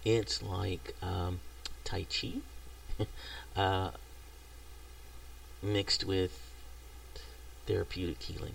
[0.05, 1.39] It's like um,
[1.83, 2.33] Tai Chi
[5.61, 6.39] mixed with
[7.65, 8.53] therapeutic healing.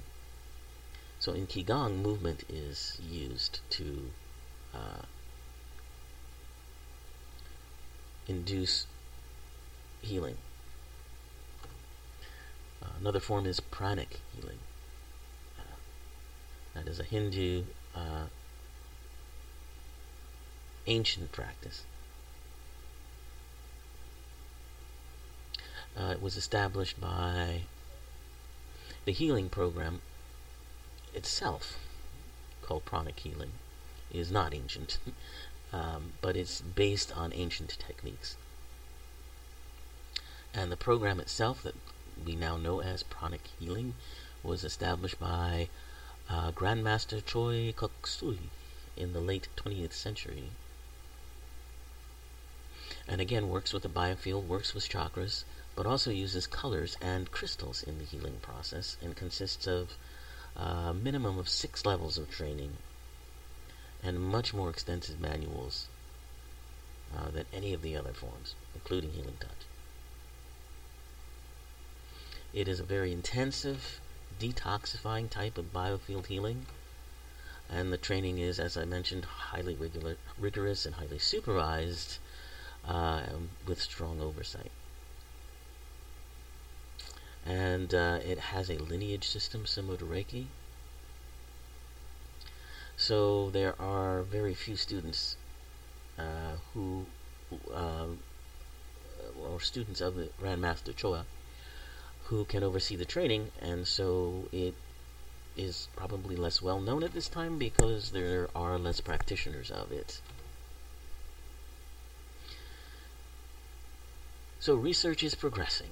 [1.23, 4.11] So in Qigong, movement is used to
[4.75, 5.03] uh,
[8.27, 8.87] induce
[10.01, 10.39] healing.
[12.83, 14.59] Uh, another form is pranic healing.
[15.57, 15.77] Uh,
[16.75, 18.25] that is a Hindu uh,
[20.89, 21.85] ancient practice.
[25.97, 27.61] Uh, it was established by
[29.05, 30.01] the healing program
[31.15, 31.79] itself,
[32.63, 33.53] called pranic healing,
[34.11, 34.99] is not ancient,
[35.73, 38.37] um, but it's based on ancient techniques.
[40.55, 41.75] And the program itself, that
[42.25, 43.95] we now know as pranic healing,
[44.43, 45.69] was established by
[46.29, 48.39] uh, Grandmaster Choa Kok Sui
[48.97, 50.51] in the late 20th century.
[53.09, 55.45] And again, works with the biofield, works with chakras,
[55.75, 59.97] but also uses colors and crystals in the healing process and consists of
[60.57, 62.73] a minimum of six levels of training
[64.03, 65.87] and much more extensive manuals
[67.17, 69.51] uh, than any of the other forms, including Healing Touch.
[72.53, 74.01] It is a very intensive,
[74.39, 76.67] detoxifying type of biofield healing,
[77.71, 79.77] and the training is, as I mentioned, highly
[80.39, 82.19] rigorous and highly supervised,
[82.87, 83.23] uh,
[83.67, 84.71] with strong oversight.
[87.45, 90.47] And uh, it has a lineage system similar to Reiki.
[92.97, 95.37] So there are very few students
[96.19, 97.07] uh, who,
[97.75, 98.07] uh,
[99.43, 101.25] or students of the Grandmaster Choa,
[102.25, 104.75] who can oversee the training, and so it
[105.57, 110.21] is probably less well known at this time because there are less practitioners of it.
[114.61, 115.91] So research is progressing,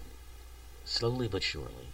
[0.91, 1.93] slowly but surely.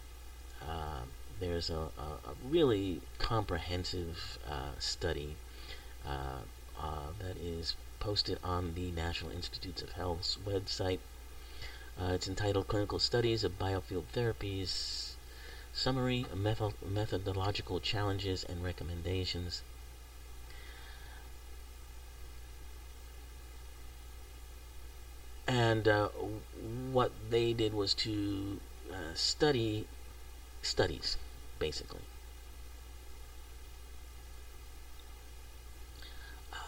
[0.59, 1.01] Uh,
[1.39, 5.35] there's a, a, a, really comprehensive uh, study
[6.05, 6.39] uh,
[6.81, 10.97] uh that is posted on the National Institutes of Health's website.
[11.99, 15.11] Uh, it's entitled Clinical Studies of Biofield Therapies
[15.73, 19.61] Summary, method- methodological challenges, and recommendations.
[25.47, 26.09] And uh,
[26.91, 28.59] what they did was to
[28.97, 29.85] uh, study
[30.61, 31.17] studies,
[31.59, 32.01] basically.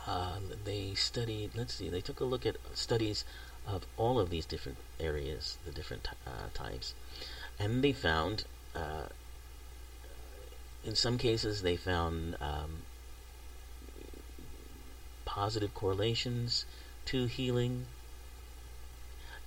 [0.08, 3.26] Uh, they studied, let's see, they took a look at studies
[3.68, 6.94] of all of these different areas, the different uh, types,
[7.60, 9.10] and they found uh,
[10.84, 12.84] in some cases, they found um,
[15.26, 16.66] positive correlations
[17.06, 17.86] to healing.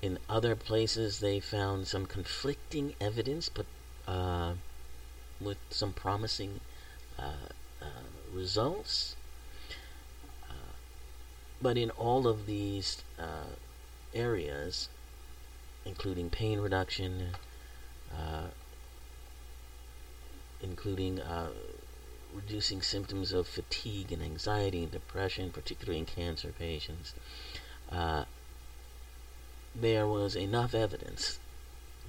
[0.03, 3.67] In other places, they found some conflicting evidence, but
[4.07, 4.55] uh,
[5.41, 6.61] with some promising
[7.19, 7.49] uh,
[7.81, 7.87] uh
[8.35, 9.15] results.
[10.51, 10.75] Uh,
[11.63, 13.55] but in all of these uh,
[14.13, 14.89] areas,
[15.87, 17.29] including pain reduction,
[20.63, 21.49] including uh,
[22.35, 27.15] reducing symptoms of fatigue and anxiety and depression, particularly in cancer patients.
[27.91, 28.25] Uh,
[29.75, 31.39] there was enough evidence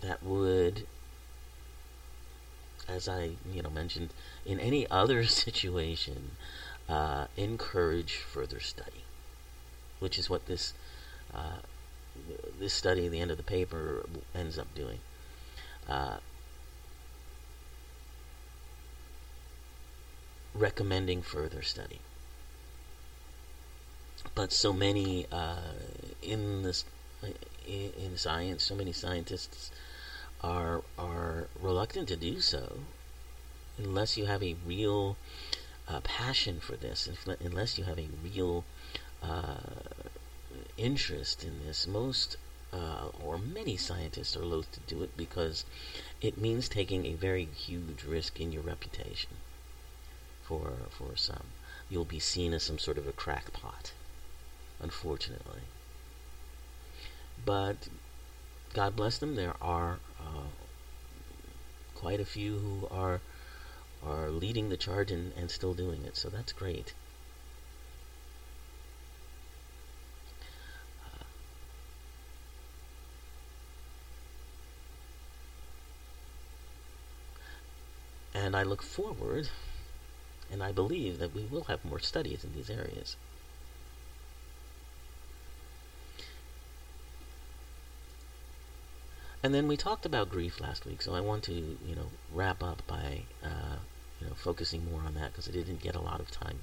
[0.02, 0.86] that would,
[2.88, 4.10] as I you know mentioned,
[4.46, 6.32] in any other situation,
[6.90, 9.04] uh, encourage further study,
[10.00, 10.74] which is what this
[11.34, 11.60] uh,
[12.60, 14.06] this study, the end of the paper,
[14.36, 15.00] ends up doing.
[15.90, 16.18] Uh,
[20.54, 22.00] recommending further study.
[24.36, 25.58] But so many uh,
[26.22, 26.86] in this
[27.68, 29.72] in science, so many scientists
[30.42, 32.80] are are reluctant to do so
[33.78, 35.18] unless you have a real
[35.88, 37.10] uh, passion for this,
[37.40, 38.64] unless you have a real
[39.22, 39.58] uh,
[40.78, 41.88] interest in this.
[41.88, 42.38] Most
[42.72, 45.66] uh, or many scientists are loath to do it because
[46.22, 49.32] it means taking a very huge risk in your reputation
[50.44, 51.48] for for some.
[51.90, 53.92] You'll be seen as some sort of a crackpot,
[54.82, 55.62] unfortunately.
[57.46, 57.90] But
[58.74, 59.36] God bless them.
[59.36, 60.48] There are uh,
[61.96, 63.22] quite a few who are
[64.06, 66.18] are leading the charge and, and still doing it.
[66.18, 66.94] So that's great.
[78.34, 79.50] And I look forward
[80.52, 83.16] and I believe that we will have more studies in these areas.
[89.44, 92.64] And then we talked about grief last week, so I want to, you know, wrap
[92.64, 93.76] up by, uh,
[94.22, 96.60] you know, focusing more on that because I didn't get a lot of time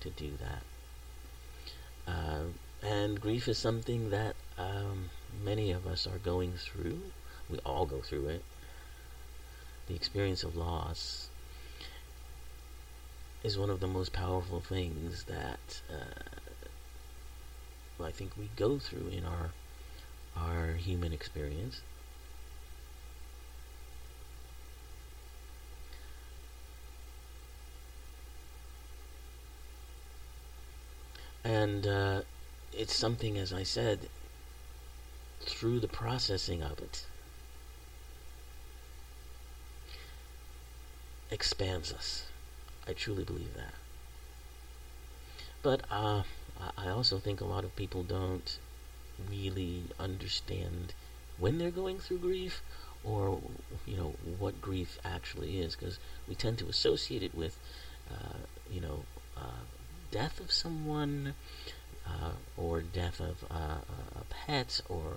[0.00, 2.10] to do that.
[2.10, 2.44] Uh,
[2.82, 5.10] and grief is something that um,
[5.44, 7.00] many of us are going through.
[7.50, 8.42] We all go through it.
[9.88, 11.28] The experience of loss
[13.44, 16.30] is one of the most powerful things that uh,
[18.02, 19.50] I think we go through in our
[20.34, 21.82] our human experience.
[31.44, 32.22] And uh,
[32.72, 34.08] it's something, as I said,
[35.40, 37.04] through the processing of it,
[41.30, 42.24] expands us.
[42.86, 43.74] I truly believe that.
[45.62, 46.22] But uh,
[46.76, 48.58] I also think a lot of people don't
[49.30, 50.94] really understand
[51.38, 52.62] when they're going through grief
[53.04, 53.40] or
[53.86, 57.56] you know what grief actually is because we tend to associate it with
[58.10, 58.38] uh,
[58.70, 59.04] you know
[59.36, 59.62] uh,
[60.12, 61.34] death of someone
[62.06, 63.80] uh, or death of uh,
[64.20, 65.14] a pet or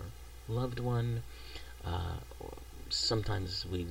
[0.48, 1.22] loved one
[1.86, 2.54] uh, or
[2.90, 3.86] sometimes we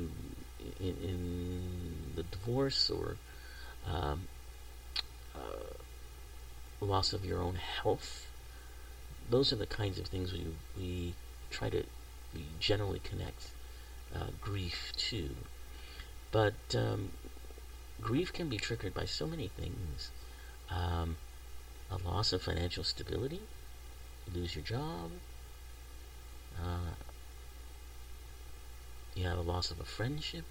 [0.81, 3.17] in, in the divorce or
[3.87, 4.27] um,
[5.35, 5.75] uh,
[6.81, 8.27] loss of your own health,
[9.31, 10.47] those are the kinds of things we
[10.77, 11.15] we
[11.51, 11.85] try to
[12.35, 13.51] we generally connect
[14.15, 15.31] uh, grief to.
[16.33, 17.11] But um,
[18.01, 20.11] grief can be triggered by so many things.
[20.71, 21.17] Um,
[21.91, 23.41] a loss of financial stability,
[24.35, 25.11] lose your job,
[26.59, 26.95] uh,
[29.15, 30.45] you have a loss of a friendship,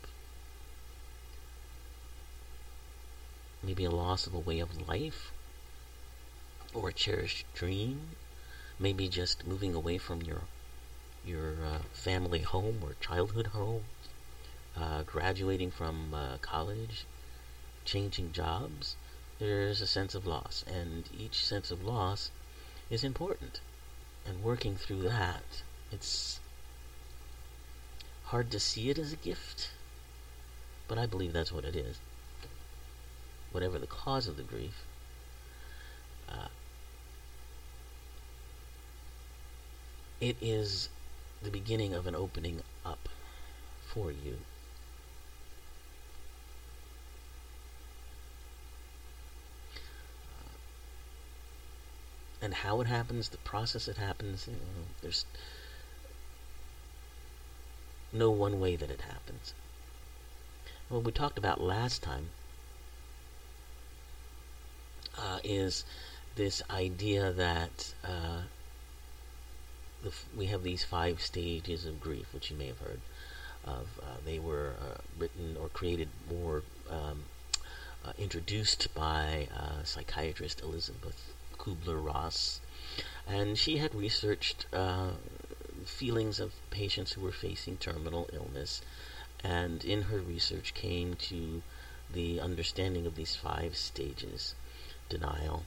[3.62, 5.32] maybe a loss of a way of life,
[6.74, 8.16] or a cherished dream,
[8.80, 10.42] maybe just moving away from your
[11.26, 13.84] your uh, family home or childhood home,
[14.78, 17.06] uh, graduating from uh, college,
[17.86, 18.96] changing jobs,
[19.40, 20.64] there's a sense of loss.
[20.68, 22.32] And each sense of loss
[22.90, 23.60] is important.
[24.26, 26.40] And working through that, it's
[28.26, 29.70] hard to see it as a gift,
[30.88, 32.00] but I believe that's what it is.
[33.52, 34.86] Whatever the cause of the grief,
[36.28, 36.48] uh,
[40.20, 40.90] it is
[41.44, 43.10] the beginning of an opening up
[43.86, 44.38] for you.
[52.44, 55.26] And how it happens, the process it happens, you know, there's
[58.12, 59.54] no one way that it happens.
[60.90, 62.28] What we talked about last time
[65.18, 65.86] uh, is
[66.36, 68.42] this idea that uh,
[70.36, 73.00] we have these five stages of grief, which you may have heard
[73.64, 73.88] of.
[74.02, 77.24] Uh, they were uh, written or created more um,
[78.06, 81.34] uh, introduced by uh, psychiatrist Elizabeth
[81.64, 82.60] Kubler-Ross,
[83.26, 85.12] and she had researched uh,
[85.86, 88.82] feelings of patients who were facing terminal illness,
[89.44, 91.62] and in her research came to
[92.14, 94.56] the understanding of these five stages
[95.08, 95.64] denial,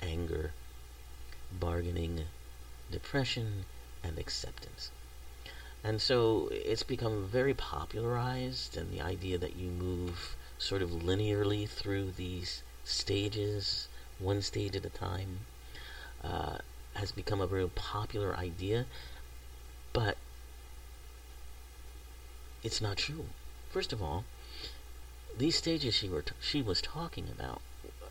[0.00, 0.52] anger,
[1.52, 2.26] bargaining,
[2.90, 3.64] depression,
[4.04, 4.90] and acceptance.
[5.82, 11.68] And so it's become very popularized, and the idea that you move sort of linearly
[11.68, 13.88] through these stages,
[14.20, 15.40] one stage at a time,
[16.22, 16.58] uh,
[16.94, 18.86] has become a very popular idea,
[19.92, 20.16] but
[22.62, 23.26] it's not true.
[23.70, 24.24] First of all,
[25.36, 27.60] these stages she, were t- she was talking about
[28.02, 28.06] uh,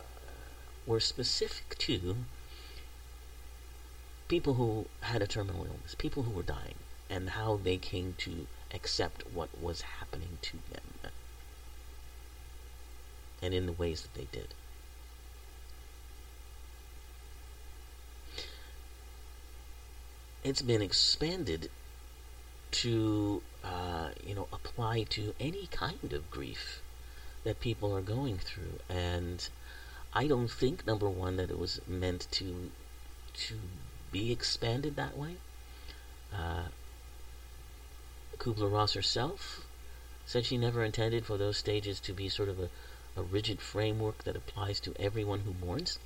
[0.87, 2.15] were specific to
[4.27, 6.75] people who had a terminal illness, people who were dying,
[7.09, 11.11] and how they came to accept what was happening to them,
[13.41, 14.53] and in the ways that they did.
[20.43, 21.69] It's been expanded
[22.71, 26.81] to, uh, you know, apply to any kind of grief
[27.43, 29.49] that people are going through, and
[30.13, 32.71] I don't think number one that it was meant to
[33.33, 33.55] to
[34.11, 35.35] be expanded that way.
[36.33, 36.67] Uh,
[38.37, 39.65] Kubler Ross herself
[40.25, 42.69] said she never intended for those stages to be sort of a,
[43.15, 45.99] a rigid framework that applies to everyone who mourns.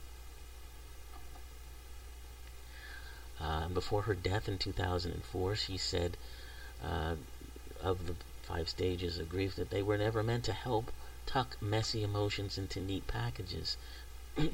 [3.43, 6.15] Uh, before her death in 2004, she said
[6.81, 7.15] uh,
[7.81, 10.91] of the five stages of grief that they were never meant to help
[11.25, 13.77] tuck messy emotions into neat packages.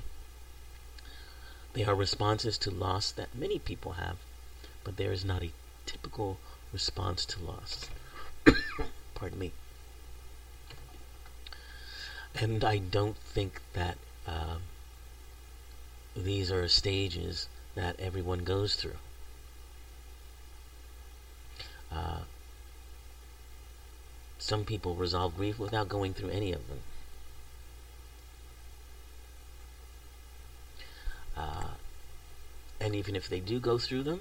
[1.74, 4.18] They are responses to loss that many people have,
[4.84, 5.52] but there is not a
[5.86, 6.40] typical
[6.74, 7.92] response to loss.
[9.14, 9.52] Pardon me.
[12.34, 14.64] And I don't think that um,
[16.16, 18.98] these are stages that everyone goes through.
[21.92, 22.20] Uh,
[24.38, 26.80] some people resolve grief without going through any of them.
[31.36, 31.70] Uh,
[32.80, 34.20] and even if they do go through them,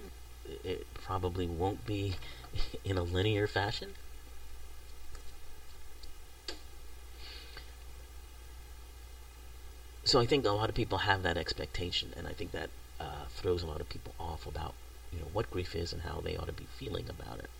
[0.64, 2.16] it probably won't be
[2.84, 3.94] in a linear fashion.
[10.04, 12.70] So I think a lot of people have that expectation, and I think that
[13.00, 14.74] uh, throws a lot of people off about
[15.12, 17.50] you know what grief is and how they ought to be feeling about it.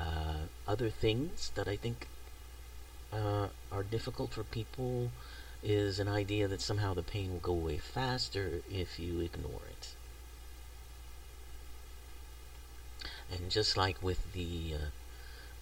[0.00, 2.08] Uh, other things that I think
[3.12, 5.10] uh, are difficult for people
[5.62, 9.94] is an idea that somehow the pain will go away faster if you ignore it.
[13.30, 14.86] And just like with the uh,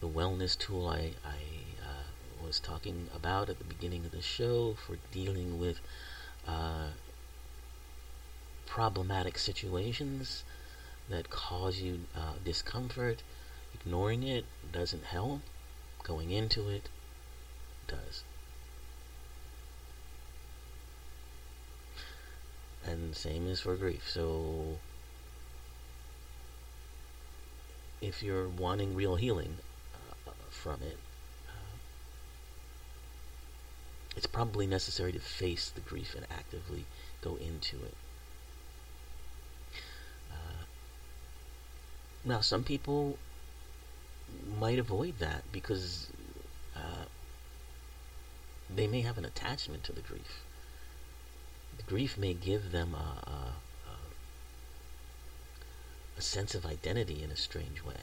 [0.00, 1.42] the wellness tool I, I
[1.82, 5.80] uh, was talking about at the beginning of the show for dealing with
[6.48, 6.88] uh,
[8.70, 10.44] problematic situations
[11.10, 13.22] that cause you uh, discomfort,
[13.74, 15.40] ignoring it doesn't help.
[16.02, 16.88] Going into it
[17.86, 18.24] does.
[22.84, 24.08] and same is for grief.
[24.08, 24.78] So
[28.00, 29.56] if you're wanting real healing
[30.26, 30.98] uh, from it,
[31.48, 31.76] uh,
[34.16, 36.84] it's probably necessary to face the grief and actively
[37.22, 37.94] go into it.
[40.30, 40.64] Uh,
[42.24, 43.18] now, some people
[44.58, 46.08] might avoid that because
[46.76, 47.04] uh,
[48.68, 50.44] they may have an attachment to the grief.
[51.78, 53.54] The grief may give them a, a,
[56.18, 58.02] a, sense of identity in a strange way.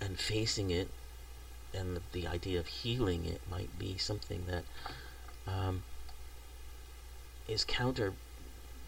[0.00, 0.88] And facing it
[1.74, 4.64] and the, the idea of healing it might be something that
[5.46, 5.82] um,
[7.48, 8.12] is counter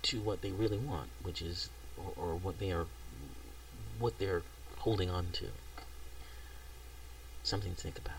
[0.05, 2.87] to what they really want, which is, or, or what they are,
[3.99, 4.43] what they're
[4.79, 5.47] holding on to.
[7.43, 8.17] Something to think about.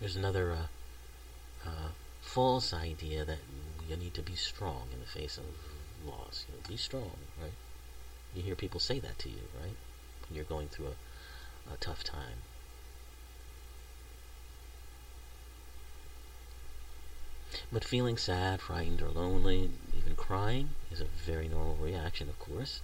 [0.00, 1.88] There's another uh, uh,
[2.20, 3.38] false idea that
[3.88, 5.44] you need to be strong in the face of
[6.08, 6.44] loss.
[6.48, 7.52] You know, be strong, right?
[8.34, 9.76] You hear people say that to you, right?
[10.28, 12.42] When you're going through a, a tough time.
[17.70, 22.80] But feeling sad, frightened, or lonely, even crying, is a very normal reaction, of course.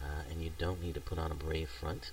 [0.00, 2.12] Uh, and you don't need to put on a brave front.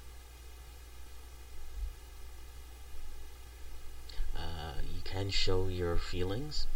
[4.36, 6.68] Uh, you can show your feelings.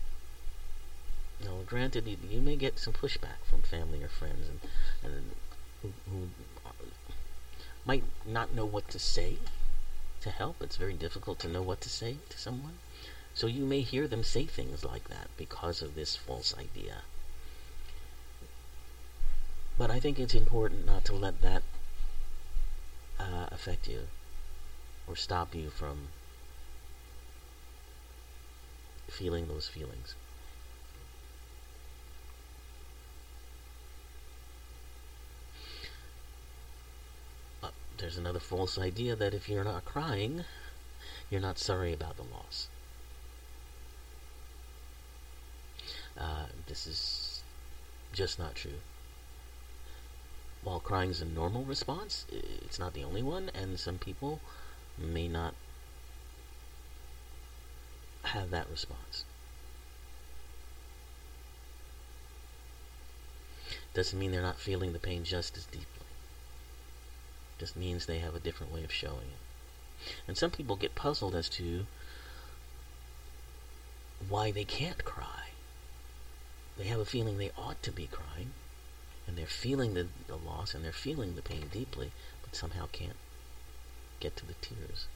[1.43, 4.59] Now, granted, you, you, may get some pushback from family or friends, and,
[5.03, 5.31] and
[5.81, 6.27] who, who
[7.85, 9.37] might not know what to say
[10.21, 10.61] to help.
[10.61, 12.79] It's very difficult to know what to say to someone.
[13.39, 17.03] So you may hear them say things like that because of this false idea.
[19.77, 21.63] But I think it's important not to let that
[23.17, 24.09] uh, affect you
[25.07, 26.09] or stop you from
[29.07, 30.15] feeling those feelings.
[37.97, 40.43] There's another false idea that if you're not crying,
[41.29, 42.67] you're not sorry about the loss.
[46.19, 47.41] Uh, this is
[48.13, 48.79] just not true.
[50.63, 54.41] While crying is a normal response, it's not the only one, and some people
[54.97, 55.53] may not
[58.23, 59.23] have that response.
[63.93, 65.85] Doesn't mean they're not feeling the pain just as deeply.
[67.57, 70.13] Just means they have a different way of showing it.
[70.27, 71.85] And some people get puzzled as to
[74.27, 75.48] why they can't cry.
[76.79, 78.53] They have a feeling they ought to be crying,
[79.27, 82.11] and they're feeling the, the loss and they're feeling the pain deeply,
[82.41, 83.17] but somehow can't
[84.21, 85.07] get to the tears.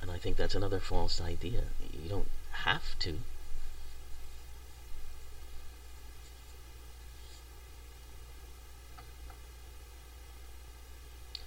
[0.00, 1.64] And I think that's another false idea.
[2.02, 2.30] You don't
[2.64, 3.18] have to.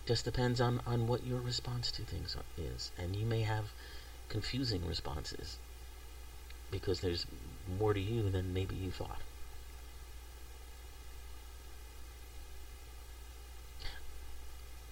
[0.06, 2.92] Just depends on, on what your response to things is.
[3.00, 3.72] And you may have
[4.30, 5.58] confusing responses
[6.74, 7.28] because there's
[7.80, 9.20] more to you than maybe you thought.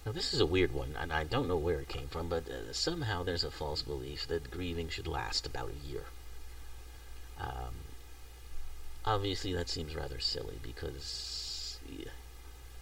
[0.06, 2.48] Now, this is a weird one, and I don't know where it came from, but
[2.48, 6.04] uh, somehow there's a false belief that grieving should last about a year.
[7.40, 7.74] Um,
[9.04, 12.10] obviously, that seems rather silly because yeah,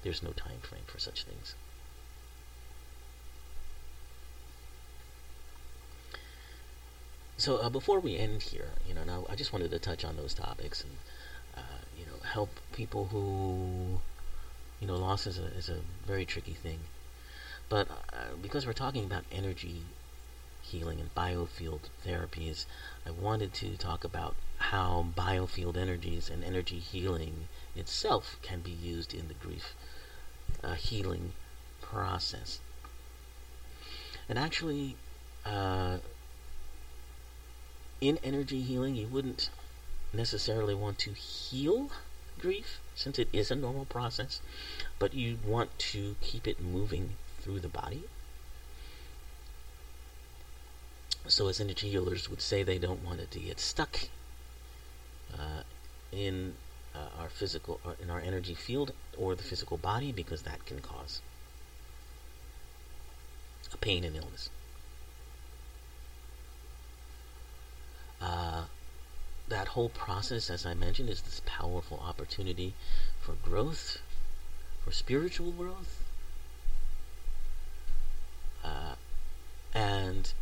[0.03, 1.55] there's no time frame for such things.
[7.41, 10.17] So uh, before we end here, you know, now I just wanted to touch on
[10.17, 10.93] those topics and
[11.57, 14.01] uh, you know help people who
[14.79, 16.81] you know loss is a is a very tricky thing,
[17.71, 19.85] but uh, because we're talking about energy
[20.61, 22.67] healing and biofield therapies,
[23.07, 29.15] I wanted to talk about how biofield energies and energy healing itself can be used
[29.15, 29.75] in the grief
[30.63, 31.33] uh, healing
[31.81, 32.61] process.
[34.29, 34.97] And actually,
[35.47, 35.97] uh,
[38.01, 39.51] in energy healing, you wouldn't
[40.13, 41.91] necessarily want to heal
[42.39, 44.41] grief since it is a normal process,
[44.99, 48.05] but you want to keep it moving through the body.
[51.29, 54.09] So, as energy healers would say, they don't want it to get stuck
[55.33, 55.63] uh,
[56.11, 56.55] in
[56.95, 60.81] uh, our physical, or in our energy field or the physical body because that can
[60.81, 61.21] cause
[63.73, 64.51] a pain and illness.
[68.21, 68.65] Uh,
[69.49, 72.75] that whole process, as I mentioned, is this powerful opportunity
[73.21, 73.99] for growth,
[74.85, 76.05] for spiritual growth.
[78.63, 78.95] Uh,
[79.75, 80.33] and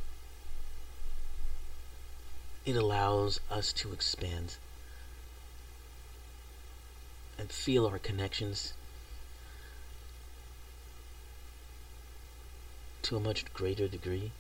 [2.67, 4.57] it allows us to expand
[7.39, 8.75] and feel our connections
[13.03, 14.33] to a much greater degree.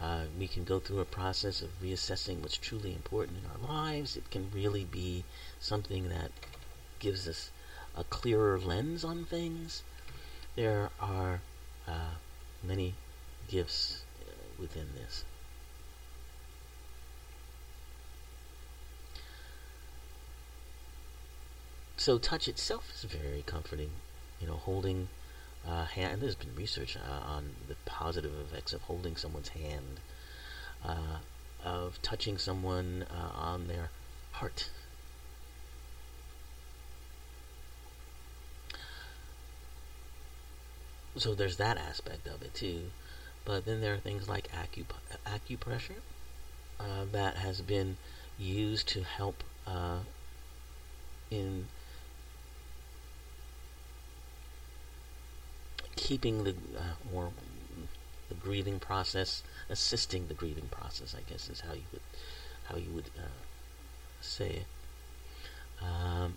[0.00, 4.16] Uh, we can go through a process of reassessing what's truly important in our lives.
[4.16, 5.24] It can really be
[5.58, 6.30] something that
[6.98, 7.50] gives us
[7.96, 9.82] a clearer lens on things.
[10.54, 11.40] There are
[11.88, 12.16] uh,
[12.62, 12.94] many
[13.48, 15.24] gifts uh, within this.
[21.96, 23.90] So touch itself is very comforting.
[24.40, 25.08] You know, holding
[25.68, 26.14] uh, hand.
[26.14, 30.00] And there's been research uh, on the positive effects of holding someone's hand,
[30.84, 31.18] uh,
[31.64, 33.90] of touching someone uh, on their
[34.32, 34.70] heart.
[41.16, 42.90] So there's that aspect of it too.
[43.44, 46.00] But then there are things like acup- acupressure
[46.78, 47.96] uh, that has been
[48.38, 50.00] used to help uh,
[51.30, 51.66] in
[55.96, 57.30] keeping the uh, or
[58.28, 61.14] the grieving process, assisting the grieving process.
[61.14, 62.02] I guess is how you would
[62.64, 63.28] how you would uh,
[64.20, 64.66] say it.
[65.82, 66.34] Um,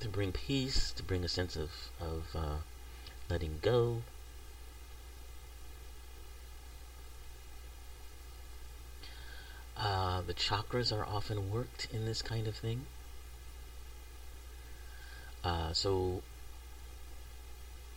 [0.00, 1.70] to bring peace, to bring a sense of
[2.00, 2.56] of uh,
[3.28, 4.02] letting go.
[9.76, 12.84] Uh, the chakras are often worked in this kind of thing.
[15.42, 16.22] Uh, so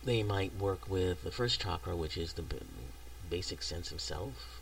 [0.04, 2.56] they might work with the first chakra, which is the b-
[3.30, 4.60] basic sense of self,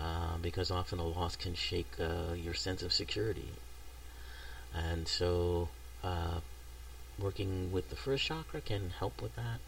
[0.00, 3.50] uh, because often a loss can shake uh, your sense of security.
[4.74, 5.68] And so,
[6.02, 6.40] uh,
[7.18, 9.60] working with the first chakra can help with that.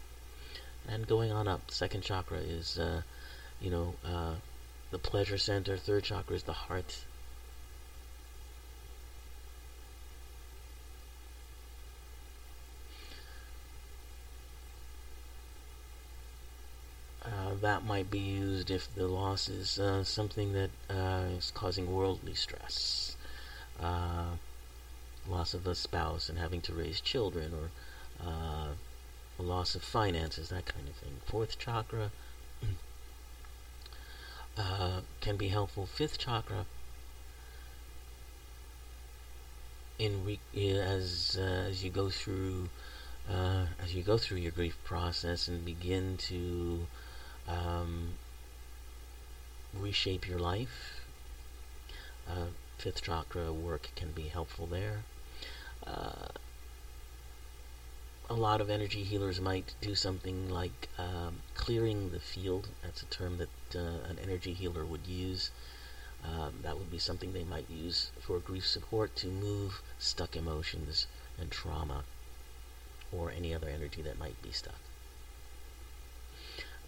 [0.87, 3.01] And going on up, second chakra is, uh,
[3.61, 4.35] you know, uh,
[4.91, 5.77] the pleasure center.
[5.77, 6.99] Third chakra is the heart.
[17.23, 21.93] Uh, that might be used if the loss is uh, something that uh, is causing
[21.93, 23.17] worldly stress.
[23.77, 24.37] Uh,
[25.27, 28.67] loss of a spouse and having to raise children, or uh,
[29.37, 31.17] loss of finances, that kind of thing.
[31.25, 32.11] Fourth chakra
[34.57, 35.85] uh, can be helpful.
[35.85, 36.65] Fifth chakra,
[39.99, 42.69] in re- as as you go through
[43.29, 46.87] as you go through your grief process and begin to
[47.47, 48.13] um,
[49.73, 51.01] reshape your life.
[52.27, 55.03] Uh, fifth chakra work can be helpful there.
[55.85, 56.27] Uh,
[58.29, 62.67] a lot of energy healers might do something like um, clearing the field.
[62.83, 65.51] That's a term that uh, an energy healer would use.
[66.25, 71.07] Um, that would be something they might use for grief support to move stuck emotions
[71.39, 72.03] and trauma
[73.13, 74.86] or any other energy that might be stuck.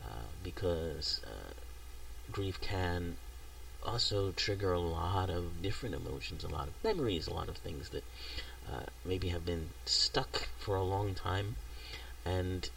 [0.04, 1.54] Uh, because uh,
[2.32, 3.18] grief can
[3.86, 7.90] also trigger a lot of different emotions, a lot of memories, a lot of things
[7.90, 8.04] that
[8.72, 11.56] uh, maybe have been stuck for a long time,
[12.26, 12.70] and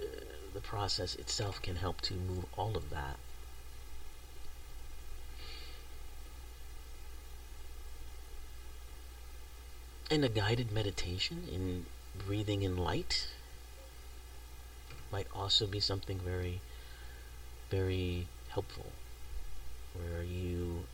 [0.00, 0.06] uh,
[0.54, 3.16] the process itself can help to move all of that.
[10.10, 11.86] And a guided meditation in
[12.26, 13.28] breathing in light
[15.12, 16.60] might also be something very,
[17.70, 18.86] very helpful.
[19.94, 20.84] Where you,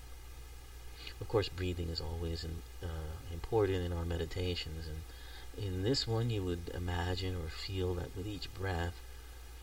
[1.20, 6.30] of course, breathing is always in, uh, important in our meditations, and in this one,
[6.30, 9.00] you would imagine or feel that with each breath,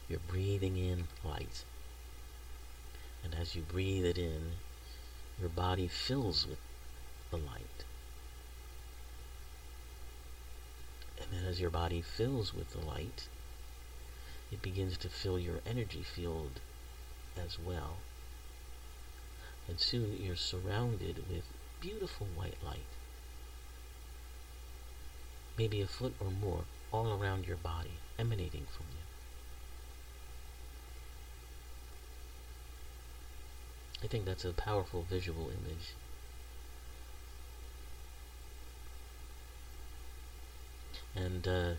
[0.07, 1.63] you're breathing in light.
[3.23, 4.51] And as you breathe it in,
[5.39, 6.59] your body fills with
[7.31, 7.83] the light.
[11.21, 13.27] And then as your body fills with the light,
[14.51, 16.59] it begins to fill your energy field
[17.37, 17.97] as well.
[19.67, 21.43] And soon you're surrounded with
[21.81, 22.85] beautiful white light.
[25.57, 29.03] Maybe a foot or more all around your body, emanating from you.
[34.03, 35.93] I think that's a powerful visual image.
[41.15, 41.73] And uh,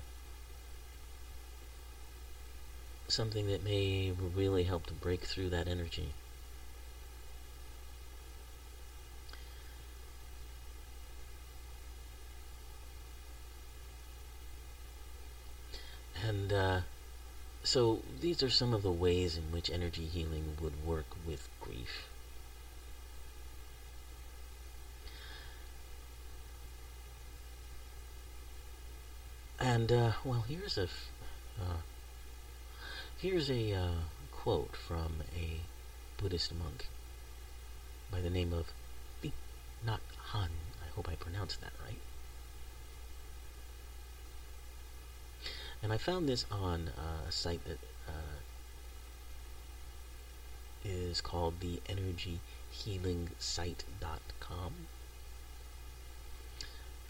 [3.11, 6.11] something that may really help to break through that energy.
[16.23, 16.81] And uh,
[17.63, 22.07] so these are some of the ways in which energy healing would work with grief.
[29.59, 31.81] And uh, well, here's a uh,
[33.21, 33.89] here's a uh,
[34.33, 35.61] quote from a
[36.17, 36.89] Buddhist monk
[38.11, 38.73] by the name of
[39.23, 39.33] Thich
[39.87, 39.99] Nhat
[40.33, 40.49] Hanh.
[40.83, 42.01] I hope I pronounced that right.
[45.83, 48.39] And I found this on uh, a site that uh,
[50.83, 54.73] is called the energyhealingsite.com.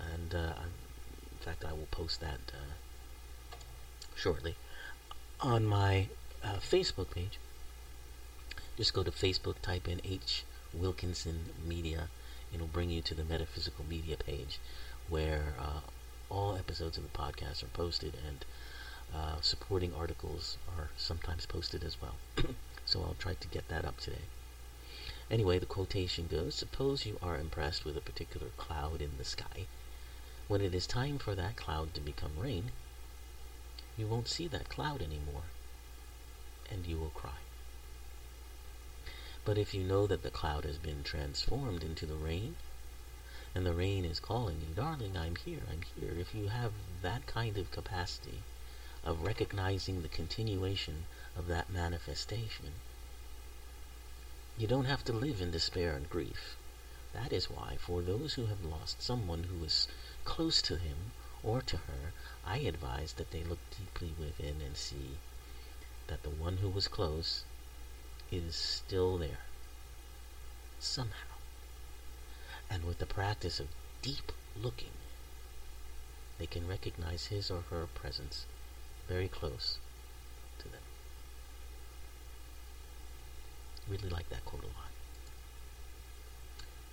[0.00, 0.54] And uh,
[1.30, 2.74] in fact, I will post that uh,
[4.16, 4.56] shortly
[5.42, 6.06] on my
[6.44, 7.38] uh, Facebook page.
[8.76, 10.44] Just go to Facebook, type in H.
[10.74, 12.08] Wilkinson Media.
[12.52, 14.58] It'll bring you to the Metaphysical Media page
[15.08, 15.80] where uh,
[16.28, 18.44] all episodes of the podcast are posted and
[19.14, 22.14] uh, supporting articles are sometimes posted as well.
[22.84, 24.28] so I'll try to get that up today.
[25.30, 29.66] Anyway, the quotation goes Suppose you are impressed with a particular cloud in the sky.
[30.48, 32.72] When it is time for that cloud to become rain,
[34.00, 35.44] you won't see that cloud anymore,
[36.70, 37.42] and you will cry.
[39.44, 42.56] But if you know that the cloud has been transformed into the rain,
[43.54, 46.18] and the rain is calling you, darling, I'm here, I'm here.
[46.18, 46.72] If you have
[47.02, 48.42] that kind of capacity
[49.04, 51.04] of recognizing the continuation
[51.36, 52.72] of that manifestation,
[54.56, 56.56] you don't have to live in despair and grief.
[57.12, 59.88] That is why, for those who have lost someone who is
[60.24, 62.12] close to him or to her,
[62.50, 65.18] I advise that they look deeply within and see
[66.08, 67.44] that the one who was close
[68.32, 69.44] is still there,
[70.80, 71.36] somehow.
[72.68, 73.68] And with the practice of
[74.02, 74.90] deep looking,
[76.38, 78.46] they can recognize his or her presence
[79.06, 79.78] very close
[80.58, 80.82] to them.
[83.88, 84.90] Really like that quote a lot.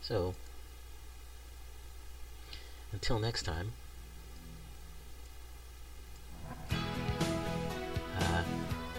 [0.01, 0.35] So,
[2.91, 3.73] until next time,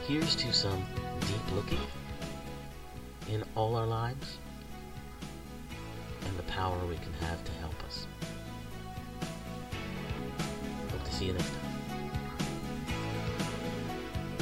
[0.08, 0.82] here's to some
[1.20, 1.78] deep looking
[3.30, 4.38] in all our lives
[6.24, 8.06] and the power we can have to help us.
[10.90, 11.67] Hope to see you next time.